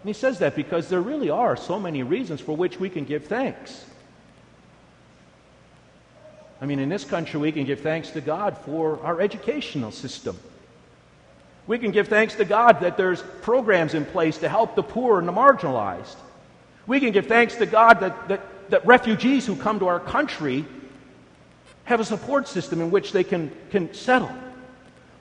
And 0.02 0.10
he 0.10 0.14
says 0.14 0.40
that 0.40 0.56
because 0.56 0.90
there 0.90 1.02
really 1.02 1.30
are 1.30 1.56
so 1.56 1.80
many 1.80 2.04
reasons 2.04 2.42
for 2.42 2.56
which 2.56 2.80
we 2.80 2.90
can 2.90 3.06
give 3.06 3.26
thanks. 3.28 3.86
I 6.62 6.66
mean, 6.66 6.80
in 6.80 6.90
this 6.90 7.06
country, 7.06 7.40
we 7.40 7.54
can 7.54 7.66
give 7.66 7.80
thanks 7.82 8.12
to 8.12 8.22
God 8.22 8.58
for 8.58 9.02
our 9.04 9.22
educational 9.22 9.92
system. 9.92 10.38
We 11.70 11.78
can 11.78 11.92
give 11.92 12.08
thanks 12.08 12.34
to 12.34 12.46
God 12.46 12.82
that 12.82 12.98
there's 12.98 13.22
programs 13.44 13.94
in 13.94 14.04
place 14.04 14.40
to 14.40 14.50
help 14.50 14.76
the 14.76 14.82
poor 14.82 15.20
and 15.20 15.28
the 15.28 15.32
marginalized. 15.32 16.16
We 16.88 17.00
can 17.00 17.12
give 17.12 17.28
thanks 17.28 17.58
to 17.58 17.68
God 17.68 18.00
that, 18.00 18.28
that, 18.28 18.72
that 18.72 18.88
refugees 18.88 19.46
who 19.46 19.56
come 19.56 19.78
to 19.78 19.86
our 19.86 20.00
country 20.00 20.66
have 21.84 22.00
a 22.00 22.06
support 22.06 22.48
system 22.48 22.82
in 22.82 22.90
which 22.90 23.12
they 23.12 23.24
can, 23.24 23.52
can 23.70 23.94
settle. 23.94 24.32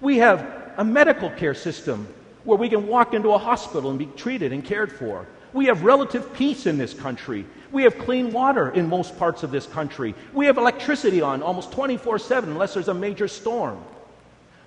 We 0.00 0.16
have 0.18 0.72
a 0.78 0.84
medical 0.86 1.28
care 1.28 1.52
system 1.52 2.08
where 2.44 2.56
we 2.56 2.70
can 2.70 2.86
walk 2.86 3.12
into 3.12 3.28
a 3.32 3.38
hospital 3.38 3.90
and 3.90 3.98
be 3.98 4.06
treated 4.06 4.50
and 4.50 4.64
cared 4.64 4.90
for. 4.90 5.26
We 5.52 5.66
have 5.66 5.82
relative 5.82 6.32
peace 6.32 6.64
in 6.64 6.78
this 6.78 6.94
country. 6.94 7.44
We 7.72 7.82
have 7.82 7.98
clean 7.98 8.32
water 8.32 8.70
in 8.70 8.88
most 8.88 9.18
parts 9.18 9.42
of 9.42 9.50
this 9.50 9.66
country. 9.66 10.14
We 10.32 10.46
have 10.46 10.56
electricity 10.56 11.20
on 11.20 11.42
almost 11.42 11.72
24 11.72 12.18
7 12.18 12.48
unless 12.48 12.72
there's 12.72 12.88
a 12.88 12.94
major 12.94 13.28
storm. 13.28 13.84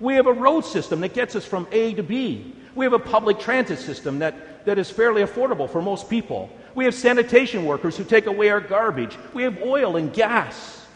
We 0.02 0.16
have 0.16 0.26
a 0.26 0.34
road 0.34 0.66
system 0.66 1.00
that 1.02 1.14
gets 1.14 1.36
us 1.36 1.46
from 1.46 1.68
A 1.72 1.94
to 1.94 2.04
B. 2.04 2.56
We 2.74 2.86
have 2.86 2.94
a 2.94 3.00
public 3.00 3.40
transit 3.40 3.78
system 3.78 4.20
that, 4.20 4.66
that 4.66 4.80
is 4.80 4.90
fairly 4.90 5.22
affordable 5.22 5.70
for 5.70 5.82
most 5.82 6.10
people. 6.10 6.50
We 6.74 6.86
have 6.86 6.96
sanitation 6.96 7.66
workers 7.66 7.96
who 7.96 8.04
take 8.04 8.26
away 8.26 8.50
our 8.50 8.60
garbage. 8.60 9.16
We 9.34 9.44
have 9.44 9.62
oil 9.62 9.98
and 9.98 10.12
gas. 10.12 10.88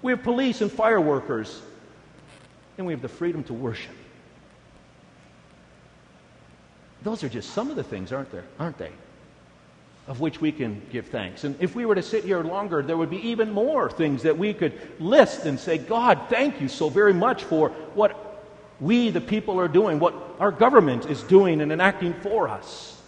We 0.00 0.12
have 0.12 0.22
police 0.22 0.62
and 0.62 0.72
fire 0.72 1.00
workers. 1.00 1.60
And 2.78 2.86
we 2.86 2.92
have 2.94 3.02
the 3.02 3.08
freedom 3.08 3.44
to 3.44 3.52
worship. 3.52 3.94
Those 7.02 7.22
are 7.22 7.28
just 7.28 7.50
some 7.50 7.68
of 7.68 7.76
the 7.76 7.84
things, 7.84 8.12
aren't 8.12 8.32
there? 8.32 8.44
Aren't 8.58 8.78
they? 8.78 8.92
Of 10.06 10.20
which 10.20 10.40
we 10.40 10.52
can 10.52 10.82
give 10.90 11.06
thanks. 11.06 11.44
And 11.44 11.56
if 11.60 11.74
we 11.74 11.86
were 11.86 11.94
to 11.94 12.02
sit 12.02 12.24
here 12.24 12.42
longer, 12.42 12.82
there 12.82 12.96
would 12.96 13.10
be 13.10 13.28
even 13.28 13.50
more 13.50 13.90
things 13.90 14.22
that 14.22 14.36
we 14.36 14.52
could 14.52 14.78
list 15.00 15.46
and 15.46 15.58
say, 15.58 15.78
God, 15.78 16.26
thank 16.28 16.60
you 16.60 16.68
so 16.68 16.90
very 16.90 17.14
much 17.14 17.44
for 17.44 17.70
what 17.94 18.42
we, 18.80 19.10
the 19.10 19.20
people, 19.20 19.58
are 19.58 19.68
doing, 19.68 19.98
what 19.98 20.14
our 20.38 20.52
government 20.52 21.06
is 21.06 21.22
doing 21.22 21.60
and 21.60 21.72
enacting 21.72 22.12
for 22.14 22.48
us. 22.48 23.00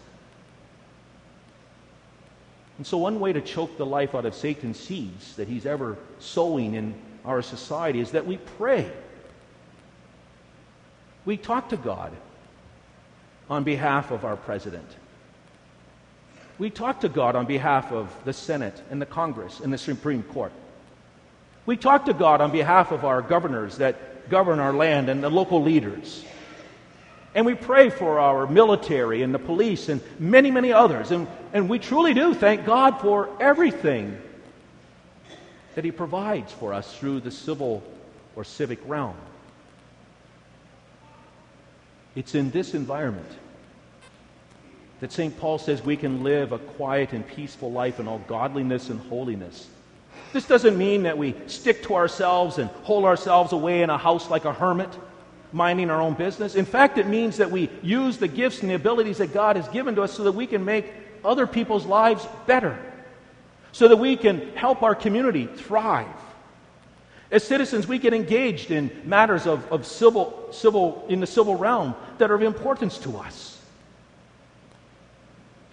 And 2.78 2.86
so, 2.86 2.98
one 2.98 3.20
way 3.20 3.32
to 3.32 3.40
choke 3.40 3.76
the 3.76 3.86
life 3.86 4.14
out 4.14 4.26
of 4.26 4.34
Satan's 4.34 4.78
seeds 4.78 5.36
that 5.36 5.48
he's 5.48 5.66
ever 5.66 5.96
sowing 6.18 6.74
in 6.74 6.94
our 7.24 7.42
society 7.42 8.00
is 8.00 8.12
that 8.12 8.26
we 8.26 8.36
pray. 8.36 8.90
We 11.24 11.36
talk 11.36 11.70
to 11.70 11.76
God 11.76 12.12
on 13.50 13.64
behalf 13.64 14.10
of 14.10 14.24
our 14.24 14.36
president. 14.36 14.88
We 16.58 16.70
talk 16.70 17.00
to 17.00 17.08
God 17.08 17.36
on 17.36 17.46
behalf 17.46 17.92
of 17.92 18.14
the 18.24 18.32
Senate 18.32 18.80
and 18.90 19.00
the 19.00 19.06
Congress 19.06 19.60
and 19.60 19.72
the 19.72 19.78
Supreme 19.78 20.22
Court. 20.22 20.52
We 21.66 21.76
talk 21.76 22.06
to 22.06 22.14
God 22.14 22.40
on 22.40 22.50
behalf 22.50 22.92
of 22.92 23.04
our 23.04 23.20
governors 23.20 23.78
that 23.78 24.30
govern 24.30 24.58
our 24.58 24.72
land 24.72 25.08
and 25.08 25.22
the 25.22 25.28
local 25.28 25.62
leaders. 25.62 26.24
And 27.34 27.44
we 27.44 27.54
pray 27.54 27.90
for 27.90 28.18
our 28.18 28.46
military 28.46 29.22
and 29.22 29.34
the 29.34 29.38
police 29.38 29.90
and 29.90 30.00
many, 30.18 30.50
many 30.50 30.72
others. 30.72 31.10
And, 31.10 31.28
and 31.52 31.68
we 31.68 31.78
truly 31.78 32.14
do 32.14 32.32
thank 32.32 32.64
God 32.64 33.00
for 33.00 33.28
everything 33.38 34.16
that 35.74 35.84
He 35.84 35.90
provides 35.90 36.50
for 36.52 36.72
us 36.72 36.96
through 36.96 37.20
the 37.20 37.30
civil 37.30 37.82
or 38.34 38.44
civic 38.44 38.78
realm. 38.88 39.16
It's 42.14 42.34
in 42.34 42.50
this 42.50 42.72
environment 42.72 43.28
that 45.00 45.12
St. 45.12 45.38
Paul 45.38 45.58
says 45.58 45.82
we 45.82 45.96
can 45.96 46.22
live 46.22 46.52
a 46.52 46.58
quiet 46.58 47.12
and 47.12 47.26
peaceful 47.26 47.70
life 47.70 48.00
in 48.00 48.08
all 48.08 48.18
godliness 48.20 48.88
and 48.88 49.00
holiness. 49.08 49.68
This 50.32 50.46
doesn't 50.46 50.76
mean 50.76 51.04
that 51.04 51.18
we 51.18 51.34
stick 51.46 51.82
to 51.84 51.94
ourselves 51.94 52.58
and 52.58 52.70
hold 52.82 53.04
ourselves 53.04 53.52
away 53.52 53.82
in 53.82 53.90
a 53.90 53.98
house 53.98 54.30
like 54.30 54.44
a 54.44 54.52
hermit, 54.52 54.90
minding 55.52 55.90
our 55.90 56.00
own 56.00 56.14
business. 56.14 56.54
In 56.54 56.64
fact, 56.64 56.98
it 56.98 57.06
means 57.06 57.36
that 57.36 57.50
we 57.50 57.70
use 57.82 58.18
the 58.18 58.28
gifts 58.28 58.60
and 58.60 58.70
the 58.70 58.74
abilities 58.74 59.18
that 59.18 59.32
God 59.32 59.56
has 59.56 59.68
given 59.68 59.94
to 59.96 60.02
us 60.02 60.12
so 60.12 60.24
that 60.24 60.32
we 60.32 60.46
can 60.46 60.64
make 60.64 60.92
other 61.24 61.46
people's 61.46 61.86
lives 61.86 62.26
better, 62.46 62.78
so 63.72 63.88
that 63.88 63.96
we 63.96 64.16
can 64.16 64.54
help 64.54 64.82
our 64.82 64.94
community 64.94 65.46
thrive. 65.46 66.06
As 67.30 67.42
citizens, 67.42 67.86
we 67.86 67.98
get 67.98 68.14
engaged 68.14 68.70
in 68.70 68.90
matters 69.04 69.46
of, 69.46 69.70
of 69.72 69.86
civil, 69.86 70.48
civil, 70.52 71.04
in 71.08 71.20
the 71.20 71.26
civil 71.26 71.56
realm 71.56 71.94
that 72.18 72.30
are 72.30 72.34
of 72.34 72.42
importance 72.42 72.98
to 72.98 73.16
us. 73.18 73.55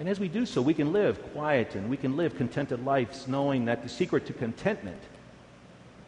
And 0.04 0.10
as 0.10 0.20
we 0.20 0.28
do 0.28 0.46
so, 0.46 0.62
we 0.62 0.74
can 0.74 0.92
live 0.92 1.32
quiet 1.32 1.76
and 1.76 1.90
we 1.90 1.96
can 1.96 2.18
live 2.18 2.36
contented 2.36 2.84
lives, 2.84 3.26
knowing 3.26 3.64
that 3.64 3.84
the 3.84 3.88
secret 3.88 4.26
to 4.26 4.34
contentment 4.34 5.02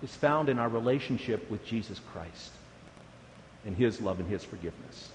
is 0.04 0.14
found 0.14 0.50
in 0.50 0.60
our 0.60 0.68
relationship 0.68 1.50
with 1.50 1.66
Jesus 1.66 2.02
Christ 2.12 2.52
and 3.66 3.74
His 3.74 4.02
love 4.02 4.20
and 4.20 4.28
His 4.28 4.44
forgiveness. 4.44 5.12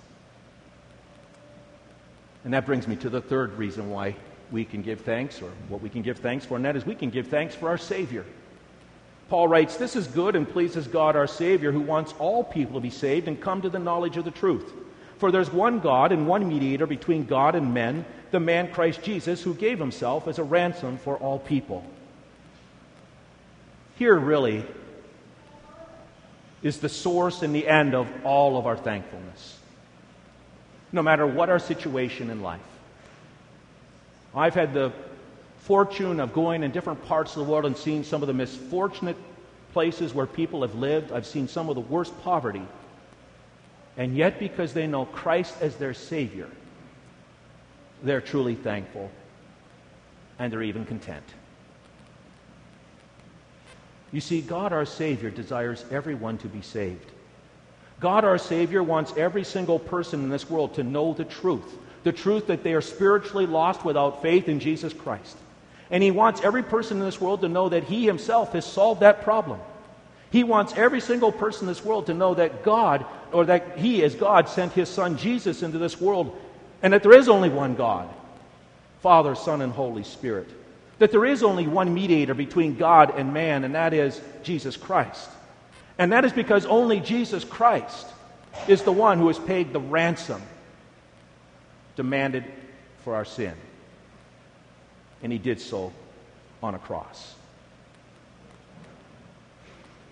And 2.44 2.54
that 2.54 2.64
brings 2.64 2.88
me 2.88 2.96
to 2.96 3.10
the 3.10 3.20
third 3.20 3.52
reason 3.58 3.90
why 3.90 4.16
we 4.50 4.64
can 4.64 4.80
give 4.80 5.02
thanks, 5.02 5.42
or 5.42 5.50
what 5.68 5.82
we 5.82 5.90
can 5.90 6.00
give 6.00 6.20
thanks 6.20 6.46
for, 6.46 6.56
and 6.56 6.64
that 6.64 6.74
is 6.74 6.86
we 6.86 6.94
can 6.94 7.10
give 7.10 7.26
thanks 7.26 7.54
for 7.54 7.68
our 7.68 7.76
Savior. 7.76 8.24
Paul 9.28 9.46
writes, 9.46 9.76
This 9.76 9.94
is 9.94 10.06
good 10.06 10.34
and 10.34 10.48
pleases 10.48 10.88
God 10.88 11.16
our 11.16 11.26
Savior, 11.26 11.70
who 11.70 11.82
wants 11.82 12.14
all 12.18 12.42
people 12.42 12.76
to 12.76 12.80
be 12.80 12.88
saved 12.88 13.28
and 13.28 13.38
come 13.38 13.60
to 13.60 13.68
the 13.68 13.78
knowledge 13.78 14.16
of 14.16 14.24
the 14.24 14.30
truth. 14.30 14.72
For 15.20 15.30
there's 15.30 15.52
one 15.52 15.80
God 15.80 16.12
and 16.12 16.26
one 16.26 16.48
mediator 16.48 16.86
between 16.86 17.26
God 17.26 17.54
and 17.54 17.74
men, 17.74 18.06
the 18.30 18.40
man 18.40 18.72
Christ 18.72 19.02
Jesus, 19.02 19.42
who 19.42 19.52
gave 19.52 19.78
himself 19.78 20.26
as 20.26 20.38
a 20.38 20.42
ransom 20.42 20.96
for 20.96 21.18
all 21.18 21.38
people. 21.38 21.84
Here, 23.96 24.18
really, 24.18 24.64
is 26.62 26.78
the 26.78 26.88
source 26.88 27.42
and 27.42 27.54
the 27.54 27.68
end 27.68 27.94
of 27.94 28.08
all 28.24 28.56
of 28.56 28.66
our 28.66 28.78
thankfulness, 28.78 29.58
no 30.90 31.02
matter 31.02 31.26
what 31.26 31.50
our 31.50 31.58
situation 31.58 32.30
in 32.30 32.40
life. 32.40 32.60
I've 34.34 34.54
had 34.54 34.72
the 34.72 34.90
fortune 35.58 36.18
of 36.18 36.32
going 36.32 36.62
in 36.62 36.70
different 36.70 37.04
parts 37.04 37.36
of 37.36 37.44
the 37.44 37.52
world 37.52 37.66
and 37.66 37.76
seeing 37.76 38.04
some 38.04 38.22
of 38.22 38.26
the 38.26 38.32
misfortunate 38.32 39.18
places 39.74 40.14
where 40.14 40.24
people 40.24 40.62
have 40.62 40.76
lived. 40.76 41.12
I've 41.12 41.26
seen 41.26 41.46
some 41.46 41.68
of 41.68 41.74
the 41.74 41.82
worst 41.82 42.18
poverty. 42.22 42.62
And 44.00 44.16
yet, 44.16 44.38
because 44.38 44.72
they 44.72 44.86
know 44.86 45.04
Christ 45.04 45.54
as 45.60 45.76
their 45.76 45.92
Savior, 45.92 46.48
they're 48.02 48.22
truly 48.22 48.54
thankful 48.54 49.10
and 50.38 50.50
they're 50.50 50.62
even 50.62 50.86
content. 50.86 51.26
You 54.10 54.22
see, 54.22 54.40
God 54.40 54.72
our 54.72 54.86
Savior 54.86 55.28
desires 55.28 55.84
everyone 55.90 56.38
to 56.38 56.48
be 56.48 56.62
saved. 56.62 57.10
God 58.00 58.24
our 58.24 58.38
Savior 58.38 58.82
wants 58.82 59.12
every 59.18 59.44
single 59.44 59.78
person 59.78 60.24
in 60.24 60.30
this 60.30 60.48
world 60.48 60.72
to 60.76 60.82
know 60.82 61.12
the 61.12 61.26
truth 61.26 61.76
the 62.02 62.12
truth 62.12 62.46
that 62.46 62.62
they 62.62 62.72
are 62.72 62.80
spiritually 62.80 63.46
lost 63.46 63.84
without 63.84 64.22
faith 64.22 64.48
in 64.48 64.58
Jesus 64.58 64.92
Christ. 64.92 65.36
And 65.90 66.02
he 66.02 66.10
wants 66.10 66.40
every 66.42 66.62
person 66.62 66.98
in 66.98 67.04
this 67.04 67.20
world 67.20 67.42
to 67.42 67.48
know 67.48 67.68
that 67.68 67.84
he 67.84 68.06
himself 68.06 68.52
has 68.54 68.64
solved 68.64 69.00
that 69.02 69.22
problem. 69.22 69.60
He 70.30 70.44
wants 70.44 70.72
every 70.76 71.00
single 71.00 71.32
person 71.32 71.64
in 71.64 71.68
this 71.68 71.84
world 71.84 72.06
to 72.06 72.14
know 72.14 72.34
that 72.34 72.62
God, 72.62 73.04
or 73.32 73.44
that 73.46 73.78
he, 73.78 74.04
as 74.04 74.14
God, 74.14 74.48
sent 74.48 74.72
his 74.72 74.88
son 74.88 75.16
Jesus 75.16 75.62
into 75.62 75.78
this 75.78 76.00
world, 76.00 76.38
and 76.82 76.92
that 76.92 77.02
there 77.02 77.16
is 77.16 77.28
only 77.28 77.48
one 77.48 77.74
God 77.74 78.08
Father, 79.02 79.34
Son, 79.34 79.62
and 79.62 79.72
Holy 79.72 80.04
Spirit. 80.04 80.48
That 80.98 81.10
there 81.10 81.24
is 81.24 81.42
only 81.42 81.66
one 81.66 81.94
mediator 81.94 82.34
between 82.34 82.76
God 82.76 83.18
and 83.18 83.32
man, 83.32 83.64
and 83.64 83.74
that 83.74 83.94
is 83.94 84.20
Jesus 84.42 84.76
Christ. 84.76 85.30
And 85.98 86.12
that 86.12 86.26
is 86.26 86.32
because 86.32 86.66
only 86.66 87.00
Jesus 87.00 87.42
Christ 87.42 88.06
is 88.68 88.82
the 88.82 88.92
one 88.92 89.18
who 89.18 89.28
has 89.28 89.38
paid 89.38 89.72
the 89.72 89.80
ransom 89.80 90.42
demanded 91.96 92.44
for 93.04 93.14
our 93.14 93.24
sin 93.24 93.54
and 95.22 95.32
he 95.32 95.38
did 95.38 95.60
so 95.60 95.92
on 96.62 96.74
a 96.74 96.78
cross. 96.78 97.34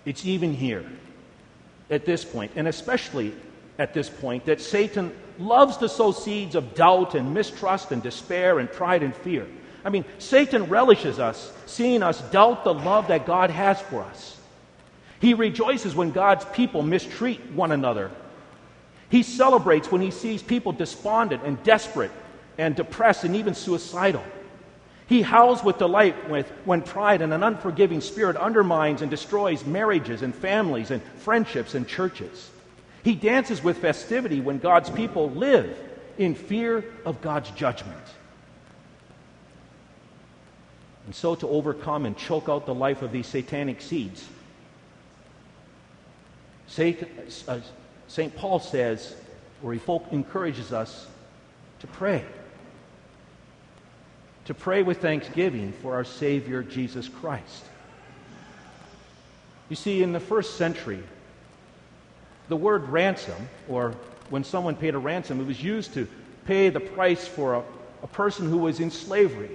It's 0.08 0.24
even 0.24 0.54
here, 0.54 0.86
at 1.90 2.06
this 2.06 2.24
point, 2.24 2.52
and 2.56 2.66
especially 2.66 3.34
at 3.78 3.92
this 3.92 4.08
point, 4.08 4.46
that 4.46 4.58
Satan 4.58 5.14
loves 5.38 5.76
to 5.76 5.88
sow 5.90 6.12
seeds 6.12 6.54
of 6.54 6.74
doubt 6.74 7.14
and 7.14 7.34
mistrust 7.34 7.92
and 7.92 8.02
despair 8.02 8.58
and 8.58 8.72
pride 8.72 9.02
and 9.02 9.14
fear. 9.14 9.46
I 9.84 9.90
mean, 9.90 10.06
Satan 10.16 10.70
relishes 10.70 11.18
us 11.18 11.52
seeing 11.66 12.02
us 12.02 12.22
doubt 12.30 12.64
the 12.64 12.72
love 12.72 13.08
that 13.08 13.26
God 13.26 13.50
has 13.50 13.82
for 13.82 14.02
us. 14.02 14.40
He 15.20 15.34
rejoices 15.34 15.94
when 15.94 16.10
God's 16.10 16.46
people 16.54 16.80
mistreat 16.80 17.52
one 17.52 17.70
another. 17.70 18.10
He 19.10 19.22
celebrates 19.22 19.92
when 19.92 20.00
he 20.00 20.10
sees 20.10 20.42
people 20.42 20.72
despondent 20.72 21.42
and 21.44 21.62
desperate 21.64 22.12
and 22.56 22.74
depressed 22.74 23.24
and 23.24 23.36
even 23.36 23.52
suicidal. 23.52 24.24
He 25.08 25.22
howls 25.22 25.64
with 25.64 25.78
delight 25.78 26.28
with, 26.28 26.50
when 26.66 26.82
pride 26.82 27.22
and 27.22 27.32
an 27.32 27.42
unforgiving 27.42 28.02
spirit 28.02 28.36
undermines 28.36 29.00
and 29.00 29.10
destroys 29.10 29.64
marriages 29.64 30.20
and 30.20 30.34
families 30.34 30.90
and 30.90 31.02
friendships 31.16 31.74
and 31.74 31.88
churches. 31.88 32.50
He 33.02 33.14
dances 33.14 33.62
with 33.62 33.78
festivity 33.78 34.42
when 34.42 34.58
God's 34.58 34.90
people 34.90 35.30
live 35.30 35.78
in 36.18 36.34
fear 36.34 36.84
of 37.06 37.22
God's 37.22 37.50
judgment. 37.52 37.96
And 41.06 41.14
so, 41.14 41.34
to 41.36 41.48
overcome 41.48 42.04
and 42.04 42.14
choke 42.14 42.50
out 42.50 42.66
the 42.66 42.74
life 42.74 43.00
of 43.00 43.10
these 43.10 43.26
satanic 43.26 43.80
seeds, 43.80 44.28
St. 46.66 47.02
Uh, 47.48 47.60
Paul 48.36 48.60
says, 48.60 49.16
or 49.62 49.72
he 49.72 49.80
encourages 50.10 50.70
us 50.70 51.06
to 51.78 51.86
pray 51.86 52.26
to 54.48 54.54
pray 54.54 54.82
with 54.82 55.02
thanksgiving 55.02 55.74
for 55.82 55.92
our 55.92 56.04
Savior 56.04 56.62
Jesus 56.62 57.06
Christ. 57.06 57.66
You 59.68 59.76
see, 59.76 60.02
in 60.02 60.14
the 60.14 60.20
first 60.20 60.56
century, 60.56 61.02
the 62.48 62.56
word 62.56 62.88
ransom, 62.88 63.46
or 63.68 63.94
when 64.30 64.44
someone 64.44 64.74
paid 64.74 64.94
a 64.94 64.98
ransom, 64.98 65.38
it 65.38 65.46
was 65.46 65.62
used 65.62 65.92
to 65.92 66.08
pay 66.46 66.70
the 66.70 66.80
price 66.80 67.28
for 67.28 67.56
a, 67.56 67.62
a 68.02 68.06
person 68.06 68.48
who 68.48 68.56
was 68.56 68.80
in 68.80 68.90
slavery. 68.90 69.50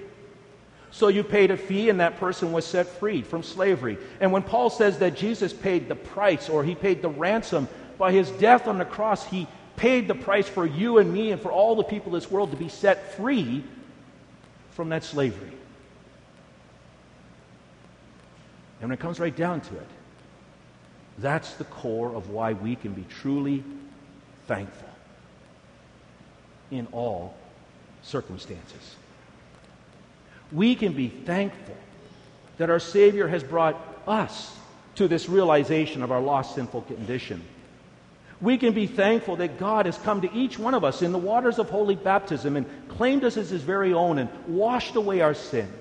So 0.91 1.07
you 1.07 1.23
paid 1.23 1.49
a 1.49 1.57
fee, 1.57 1.89
and 1.89 1.99
that 1.99 2.19
person 2.19 2.51
was 2.51 2.63
set 2.63 2.85
free 2.85 3.23
from 3.23 3.41
slavery. 3.41 3.97
And 4.19 4.31
when 4.31 4.43
Paul 4.43 4.69
says 4.69 4.99
that 4.99 5.15
Jesus 5.15 5.53
paid 5.53 5.89
the 5.89 5.95
price, 5.95 6.49
or 6.49 6.63
he 6.63 6.75
paid 6.75 7.01
the 7.01 7.09
ransom 7.09 7.67
by 7.97 8.11
his 8.11 8.29
death 8.29 8.67
on 8.67 8.77
the 8.77 8.85
cross, 8.85 9.25
he 9.25 9.47
paid 9.75 10.07
the 10.07 10.13
price 10.13 10.47
for 10.47 10.67
you 10.67 10.99
and 10.99 11.11
me 11.11 11.31
and 11.31 11.41
for 11.41 11.51
all 11.51 11.75
the 11.75 11.83
people 11.83 12.15
of 12.15 12.21
this 12.21 12.29
world 12.29 12.51
to 12.51 12.57
be 12.57 12.69
set 12.69 13.15
free 13.15 13.63
from 14.75 14.89
that 14.89 15.03
slavery. 15.03 15.51
And 18.81 18.89
when 18.89 18.91
it 18.91 18.99
comes 18.99 19.19
right 19.19 19.35
down 19.35 19.61
to 19.61 19.75
it, 19.75 19.87
that's 21.19 21.53
the 21.53 21.63
core 21.65 22.15
of 22.15 22.29
why 22.29 22.53
we 22.53 22.75
can 22.75 22.93
be 22.93 23.05
truly 23.09 23.63
thankful 24.47 24.89
in 26.71 26.87
all 26.91 27.37
circumstances. 28.01 28.95
We 30.51 30.75
can 30.75 30.93
be 30.93 31.07
thankful 31.07 31.77
that 32.57 32.69
our 32.69 32.79
Savior 32.79 33.27
has 33.27 33.43
brought 33.43 33.79
us 34.07 34.55
to 34.95 35.07
this 35.07 35.29
realization 35.29 36.03
of 36.03 36.11
our 36.11 36.21
lost 36.21 36.55
sinful 36.55 36.81
condition 36.83 37.41
we 38.41 38.57
can 38.57 38.73
be 38.73 38.87
thankful 38.87 39.37
that 39.37 39.57
God 39.57 39.85
has 39.85 39.97
come 39.97 40.21
to 40.21 40.33
each 40.33 40.59
one 40.59 40.73
of 40.73 40.83
us 40.83 41.01
in 41.01 41.11
the 41.11 41.17
waters 41.17 41.59
of 41.59 41.69
holy 41.69 41.95
baptism 41.95 42.57
and 42.57 42.65
claimed 42.89 43.23
us 43.23 43.37
as 43.37 43.49
his 43.49 43.61
very 43.61 43.93
own 43.93 44.19
and 44.19 44.29
washed 44.47 44.95
away 44.95 45.21
our 45.21 45.33
sins. 45.33 45.71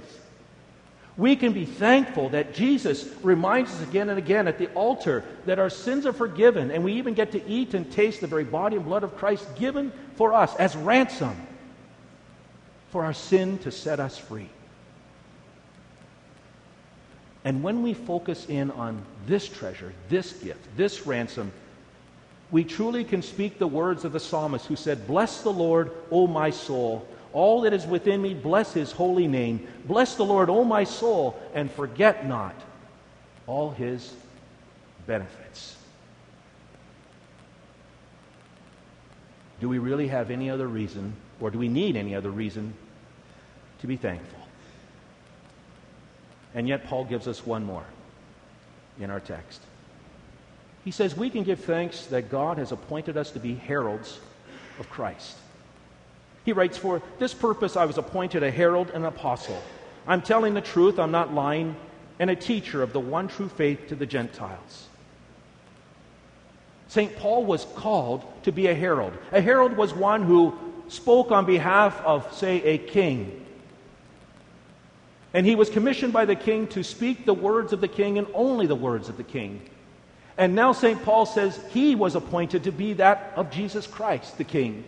We 1.17 1.37
can 1.37 1.53
be 1.53 1.67
thankful 1.67 2.31
that 2.31 2.55
Jesus 2.55 3.09
reminds 3.23 3.71
us 3.73 3.83
again 3.83 4.09
and 4.09 4.19
again 4.19 4.49
at 4.49 4.59
the 4.59 4.69
altar 4.69 5.25
that 5.45 5.59
our 5.59 5.69
sins 5.69 6.07
are 6.07 6.13
forgiven, 6.13 6.71
and 6.71 6.83
we 6.83 6.95
even 6.95 7.15
get 7.15 7.33
to 7.33 7.47
eat 7.47 7.75
and 7.75 7.91
taste 7.93 8.23
the 8.23 8.27
very 8.27 8.45
body 8.45 8.77
and 8.77 8.85
blood 8.85 9.05
of 9.05 9.17
Christ 9.17 9.47
given 9.57 9.93
for 10.15 10.33
us 10.33 10.55
as 10.57 10.75
ransom 10.75 11.37
for 12.91 13.05
our 13.05 13.13
sin 13.13 13.59
to 13.59 13.71
set 13.71 14.01
us 14.01 14.17
free. 14.17 14.49
And 17.45 17.63
when 17.63 17.83
we 17.83 17.93
focus 17.93 18.47
in 18.49 18.71
on 18.71 19.03
this 19.27 19.49
treasure, 19.49 19.93
this 20.09 20.33
gift, 20.33 20.65
this 20.77 21.07
ransom, 21.07 21.53
we 22.53 22.65
truly 22.65 23.03
can 23.03 23.23
speak 23.23 23.59
the 23.59 23.67
words 23.67 24.05
of 24.05 24.13
the 24.13 24.21
psalmist 24.21 24.67
who 24.67 24.77
said, 24.77 25.07
Bless 25.07 25.41
the 25.41 25.51
Lord, 25.51 25.91
O 26.11 26.27
my 26.27 26.51
soul. 26.51 27.09
All 27.33 27.63
that 27.63 27.73
is 27.73 27.87
within 27.87 28.21
me, 28.21 28.35
bless 28.35 28.75
his 28.75 28.93
holy 28.93 29.27
name. 29.27 29.67
Bless 29.87 30.17
the 30.17 30.25
Lord, 30.25 30.51
O 30.51 30.63
my 30.63 30.85
soul, 30.85 31.41
and 31.55 31.71
forget 31.71 32.29
not 32.29 32.55
all 33.47 33.71
his 33.71 34.15
benefits. 35.07 35.77
Do 39.61 39.69
we 39.71 39.79
really 39.79 40.09
have 40.09 40.31
any 40.31 40.51
other 40.51 40.67
reason, 40.69 41.15
or 41.41 41.51
do 41.51 41.59
we 41.59 41.69
need 41.69 41.97
any 41.97 42.15
other 42.15 42.31
reason 42.31 42.75
to 43.81 43.87
be 43.87 43.97
thankful? 43.97 44.41
And 46.55 46.69
yet, 46.69 46.85
Paul 46.85 47.07
gives 47.07 47.27
us 47.27 47.47
one 47.47 47.65
more 47.65 47.87
in 49.01 49.11
our 49.11 49.21
text. 49.21 49.63
He 50.85 50.91
says 50.91 51.17
we 51.17 51.31
can 51.31 51.45
give 51.45 51.61
thanks 51.61 52.07
that 52.07 52.31
God 52.31 52.59
has 52.59 52.73
appointed 52.73 53.17
us 53.17 53.31
to 53.33 53.41
be 53.41 53.55
heralds 53.55 54.19
of 54.79 54.91
Christ. 54.91 55.37
He 56.45 56.53
writes, 56.53 56.77
For 56.77 57.03
this 57.19 57.35
purpose 57.35 57.77
I 57.77 57.85
was 57.85 57.99
appointed 57.99 58.43
a 58.43 58.51
herald 58.51 58.89
and 58.89 59.05
an 59.05 59.07
apostle. 59.07 59.63
I'm 60.07 60.23
telling 60.23 60.55
the 60.55 60.61
truth, 60.61 60.99
I'm 60.99 61.13
not 61.13 61.33
lying, 61.33 61.77
and 62.19 62.31
a 62.31 62.37
teacher 62.37 62.83
of 62.83 62.93
the 62.93 63.01
one 63.01 63.29
true 63.29 63.49
faith 63.49 63.89
to 63.89 63.95
the 63.95 64.07
Gentiles. 64.07 64.89
St. 66.89 67.17
Paul 67.17 67.45
was 67.45 67.65
called 67.77 68.25
to 68.43 68.53
be 68.53 68.67
a 68.67 68.75
herald. 68.75 69.13
A 69.31 69.41
herald 69.41 69.77
was 69.77 69.95
one 69.95 70.23
who 70.25 70.53
spoke 70.89 71.31
on 71.31 71.47
behalf 71.47 71.99
of, 72.03 72.31
say, 72.35 72.63
a 72.65 72.77
king. 72.77 73.47
And 75.33 75.47
he 75.47 75.55
was 75.55 75.71
commissioned 75.71 76.13
by 76.13 76.27
the 76.27 76.35
king 76.35 76.67
to 76.69 76.83
speak 76.83 77.25
the 77.25 77.33
words 77.33 77.73
of 77.73 77.81
the 77.81 77.89
king 77.89 78.19
and 78.19 78.27
only 78.35 78.67
the 78.67 78.75
words 78.75 79.09
of 79.09 79.17
the 79.17 79.23
king. 79.23 79.63
And 80.39 80.55
now 80.55 80.73
St. 80.73 81.03
Paul 81.03 81.27
says 81.27 81.59
he 81.71 81.95
was 81.95 82.15
appointed 82.15 82.65
to 82.65 82.73
be 82.73 82.95
that 82.95 83.33
of 83.37 83.51
Jesus 83.51 83.87
Christ, 83.87 84.39
the 84.39 84.45
king. 84.45 84.85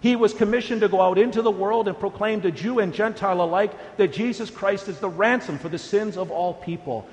He 0.00 0.16
was 0.16 0.34
commissioned 0.34 0.80
to 0.80 0.88
go 0.88 1.00
out 1.00 1.16
into 1.16 1.42
the 1.42 1.50
world 1.50 1.86
and 1.86 1.98
proclaim 1.98 2.40
to 2.42 2.50
Jew 2.50 2.80
and 2.80 2.92
Gentile 2.92 3.40
alike 3.40 3.72
that 3.96 4.12
Jesus 4.12 4.50
Christ 4.50 4.88
is 4.88 4.98
the 4.98 5.08
ransom 5.08 5.58
for 5.58 5.68
the 5.68 5.78
sins 5.78 6.16
of 6.16 6.30
all 6.30 6.54
people. 6.54 7.08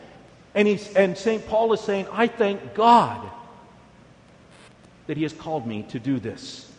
And, 0.56 0.68
he's, 0.68 0.92
and 0.96 1.15
St. 1.18 1.48
Paul 1.48 1.72
is 1.74 1.82
saying, 1.82 2.08
I 2.12 2.28
thank 2.28 2.74
God 2.74 3.30
that 5.06 5.18
He 5.18 5.24
has 5.24 5.34
called 5.34 5.68
me 5.68 5.84
to 5.89 6.00
do 6.00 6.20
this. 6.20 6.70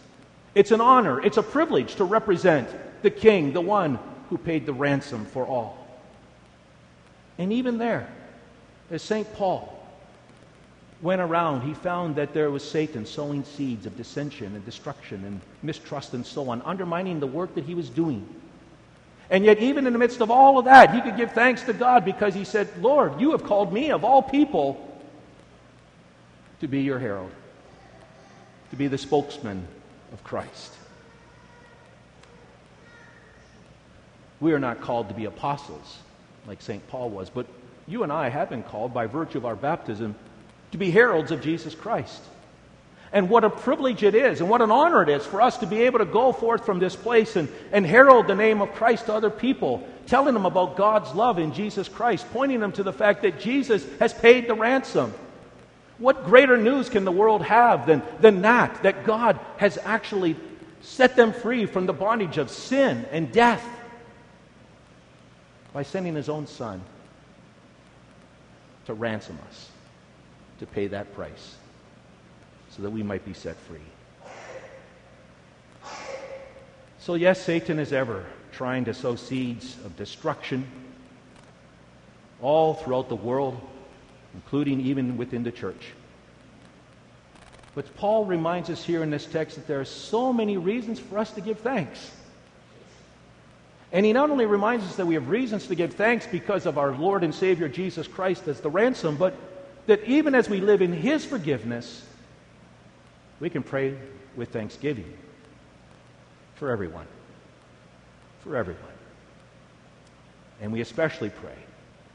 It's 0.55 0.73
an 0.73 0.81
honor, 0.81 1.25
it's 1.25 1.37
a 1.37 1.43
privilege 1.43 1.95
to 1.97 2.05
represent 2.05 2.69
the 3.03 3.11
King, 3.11 3.53
the 3.53 3.61
one 3.61 3.99
who 4.29 4.37
paid 4.37 4.67
the 4.67 4.73
ransom 4.73 5.25
for 5.27 5.47
all. 5.47 5.79
And 7.39 7.53
even 7.53 7.79
there, 7.79 8.09
as 8.91 9.03
St. 9.03 9.33
Paul 9.35 9.80
went 11.03 11.21
around, 11.21 11.63
he 11.63 11.75
found 11.75 12.17
that 12.17 12.35
there 12.35 12.51
was 12.51 12.69
Satan 12.69 13.07
sowing 13.07 13.45
seeds 13.45 13.87
of 13.87 13.97
dissension 13.97 14.55
and 14.55 14.65
destruction 14.65 15.25
and 15.25 15.41
mistrust 15.63 16.15
and 16.15 16.27
so 16.27 16.51
on, 16.51 16.61
undermining 16.63 17.21
the 17.21 17.27
work 17.27 17.55
that 17.55 17.65
he 17.65 17.75
was 17.75 17.89
doing. 17.89 18.27
And 19.31 19.45
yet, 19.45 19.59
even 19.59 19.87
in 19.87 19.93
the 19.93 19.99
midst 19.99 20.21
of 20.21 20.31
all 20.31 20.59
of 20.59 20.65
that, 20.65 20.93
he 20.93 21.01
could 21.01 21.17
give 21.17 21.33
thanks 21.33 21.63
to 21.63 21.73
God 21.73 22.05
because 22.05 22.35
he 22.35 22.45
said, 22.45 22.69
Lord, 22.81 23.21
you 23.21 23.31
have 23.31 23.45
called 23.45 23.73
me, 23.73 23.91
of 23.91 24.05
all 24.05 24.23
people, 24.23 24.87
to 26.61 26.69
be 26.69 26.83
your 26.83 26.99
herald 26.99 27.31
to 28.71 28.77
be 28.77 28.87
the 28.87 28.99
spokesman 28.99 29.67
of 30.13 30.25
Christ. 30.25 30.73
We 34.41 34.53
are 34.53 34.59
not 34.59 34.81
called 34.81 35.09
to 35.09 35.15
be 35.15 35.27
apostles 35.27 35.99
like 36.47 36.63
St. 36.63 36.87
Paul 36.89 37.11
was, 37.11 37.29
but 37.29 37.47
you 37.87 38.05
and 38.05 38.13
I 38.13 38.29
have 38.29 38.49
been 38.49 38.63
called 38.63 38.95
by 38.95 39.07
virtue 39.07 39.39
of 39.39 39.45
our 39.45 39.57
baptism 39.57 40.15
to 40.73 40.79
be 40.79 40.91
heralds 40.91 41.31
of 41.31 41.43
Jesus 41.43 41.75
Christ. 41.75 42.23
And 43.13 43.29
what 43.29 43.43
a 43.43 43.51
privilege 43.51 44.05
it 44.05 44.15
is, 44.15 44.41
and 44.41 44.49
what 44.49 44.63
an 44.63 44.71
honor 44.71 45.03
it 45.03 45.09
is 45.09 45.27
for 45.27 45.43
us 45.43 45.59
to 45.59 45.67
be 45.67 45.83
able 45.83 45.99
to 45.99 46.05
go 46.05 46.33
forth 46.33 46.65
from 46.65 46.79
this 46.79 46.95
place 46.95 47.35
and, 47.35 47.49
and 47.73 47.85
herald 47.85 48.29
the 48.29 48.37
name 48.37 48.63
of 48.63 48.73
Christ 48.75 49.07
to 49.07 49.15
other 49.15 49.31
people, 49.31 49.87
telling 50.07 50.35
them 50.35 50.47
about 50.47 50.77
God's 50.77 51.13
love 51.13 51.39
in 51.39 51.53
Jesus 51.53 51.89
Christ, 51.89 52.25
pointing 52.33 52.61
them 52.61 52.71
to 52.73 52.85
the 52.85 52.93
fact 52.93 53.23
that 53.23 53.41
Jesus 53.41 53.85
has 53.99 54.15
paid 54.15 54.47
the 54.47 54.55
ransom 54.55 55.13
what 56.01 56.25
greater 56.25 56.57
news 56.57 56.89
can 56.89 57.05
the 57.05 57.13
world 57.13 57.43
have 57.43 57.87
than, 57.87 58.03
than 58.21 58.43
that? 58.43 58.83
That 58.83 59.05
God 59.05 59.39
has 59.59 59.79
actually 59.85 60.35
set 60.81 61.15
them 61.15 61.33
free 61.33 61.67
from 61.67 61.85
the 61.85 61.93
bondage 61.93 62.39
of 62.39 62.51
sin 62.51 63.07
and 63.13 63.31
death 63.31 63.65
by 65.75 65.83
sending 65.83 66.15
his 66.15 66.31
own 66.31 66.47
son 66.47 66.81
to 68.87 68.95
ransom 68.95 69.39
us, 69.47 69.70
to 70.61 70.67
pay 70.67 70.87
that 70.87 71.13
price, 71.15 71.57
so 72.71 72.83
that 72.83 72.91
we 72.91 73.03
might 73.03 73.25
be 73.25 73.35
set 73.35 73.57
free. 73.57 73.79
So, 77.01 77.15
yes, 77.15 77.43
Satan 77.43 77.79
is 77.79 77.93
ever 77.93 78.25
trying 78.53 78.85
to 78.85 78.95
sow 78.95 79.17
seeds 79.17 79.77
of 79.85 79.97
destruction 79.97 80.67
all 82.41 82.75
throughout 82.75 83.09
the 83.09 83.17
world 83.17 83.61
including 84.35 84.81
even 84.81 85.17
within 85.17 85.43
the 85.43 85.51
church. 85.51 85.93
But 87.75 87.95
Paul 87.97 88.25
reminds 88.25 88.69
us 88.71 88.85
here 88.85 89.03
in 89.03 89.11
this 89.11 89.27
text 89.27 89.57
that 89.57 89.67
there 89.67 89.81
are 89.81 89.85
so 89.85 90.33
many 90.33 90.57
reasons 90.57 90.99
for 90.99 91.19
us 91.19 91.33
to 91.33 91.41
give 91.41 91.59
thanks. 91.61 92.11
And 93.93 94.07
he 94.07 94.13
not 94.13 94.31
only 94.31 94.47
reminds 94.47 94.85
us 94.85 94.97
that 94.97 95.07
we 95.07 95.15
have 95.15 95.29
reasons 95.29 95.67
to 95.67 95.75
give 95.75 95.95
thanks 95.95 96.27
because 96.27 96.67
of 96.67 96.79
our 96.79 96.93
Lord 96.93 97.25
and 97.25 97.35
Savior 97.35 97.69
Jesus 97.69 98.07
Christ 98.07 98.47
as 98.47 98.61
the 98.61 98.71
ransom, 98.71 99.17
but 99.17 99.35
that 99.87 100.05
even 100.05 100.35
as 100.35 100.49
we 100.49 100.61
live 100.61 100.83
in 100.83 100.93
his 100.93 101.25
forgiveness, 101.25 102.05
we 103.41 103.51
can 103.51 103.63
pray 103.63 103.97
with 104.37 104.51
thanksgiving 104.51 105.13
for 106.55 106.71
everyone. 106.71 107.07
For 108.43 108.57
everyone. 108.57 108.85
And 110.61 110.73
we 110.73 110.81
especially 110.81 111.31
pray 111.31 111.57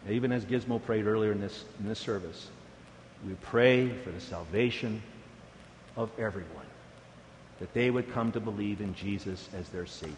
even 0.09 0.31
as 0.31 0.45
Gizmo 0.45 0.83
prayed 0.83 1.07
earlier 1.07 1.31
in 1.31 1.41
this, 1.41 1.65
in 1.79 1.87
this 1.87 1.99
service, 1.99 2.47
we 3.25 3.33
pray 3.41 3.89
for 3.89 4.11
the 4.11 4.21
salvation 4.21 5.01
of 5.97 6.11
everyone, 6.19 6.65
that 7.59 7.73
they 7.73 7.89
would 7.89 8.11
come 8.13 8.31
to 8.33 8.39
believe 8.39 8.81
in 8.81 8.93
Jesus 8.93 9.49
as 9.57 9.69
their 9.69 9.85
Savior. 9.85 10.15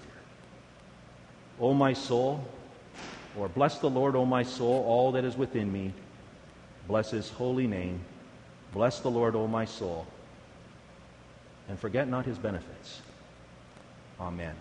O 1.59 1.73
my 1.73 1.93
soul, 1.93 2.45
or 3.37 3.47
bless 3.47 3.79
the 3.79 3.89
Lord, 3.89 4.15
O 4.15 4.25
my 4.25 4.43
soul, 4.43 4.83
all 4.85 5.11
that 5.13 5.23
is 5.23 5.37
within 5.37 5.71
me. 5.71 5.93
Bless 6.87 7.11
his 7.11 7.29
holy 7.29 7.67
name. 7.67 7.99
Bless 8.73 8.99
the 8.99 9.09
Lord, 9.09 9.35
O 9.35 9.47
my 9.47 9.65
soul. 9.65 10.05
And 11.69 11.77
forget 11.79 12.07
not 12.07 12.25
his 12.25 12.37
benefits. 12.37 13.01
Amen. 14.19 14.55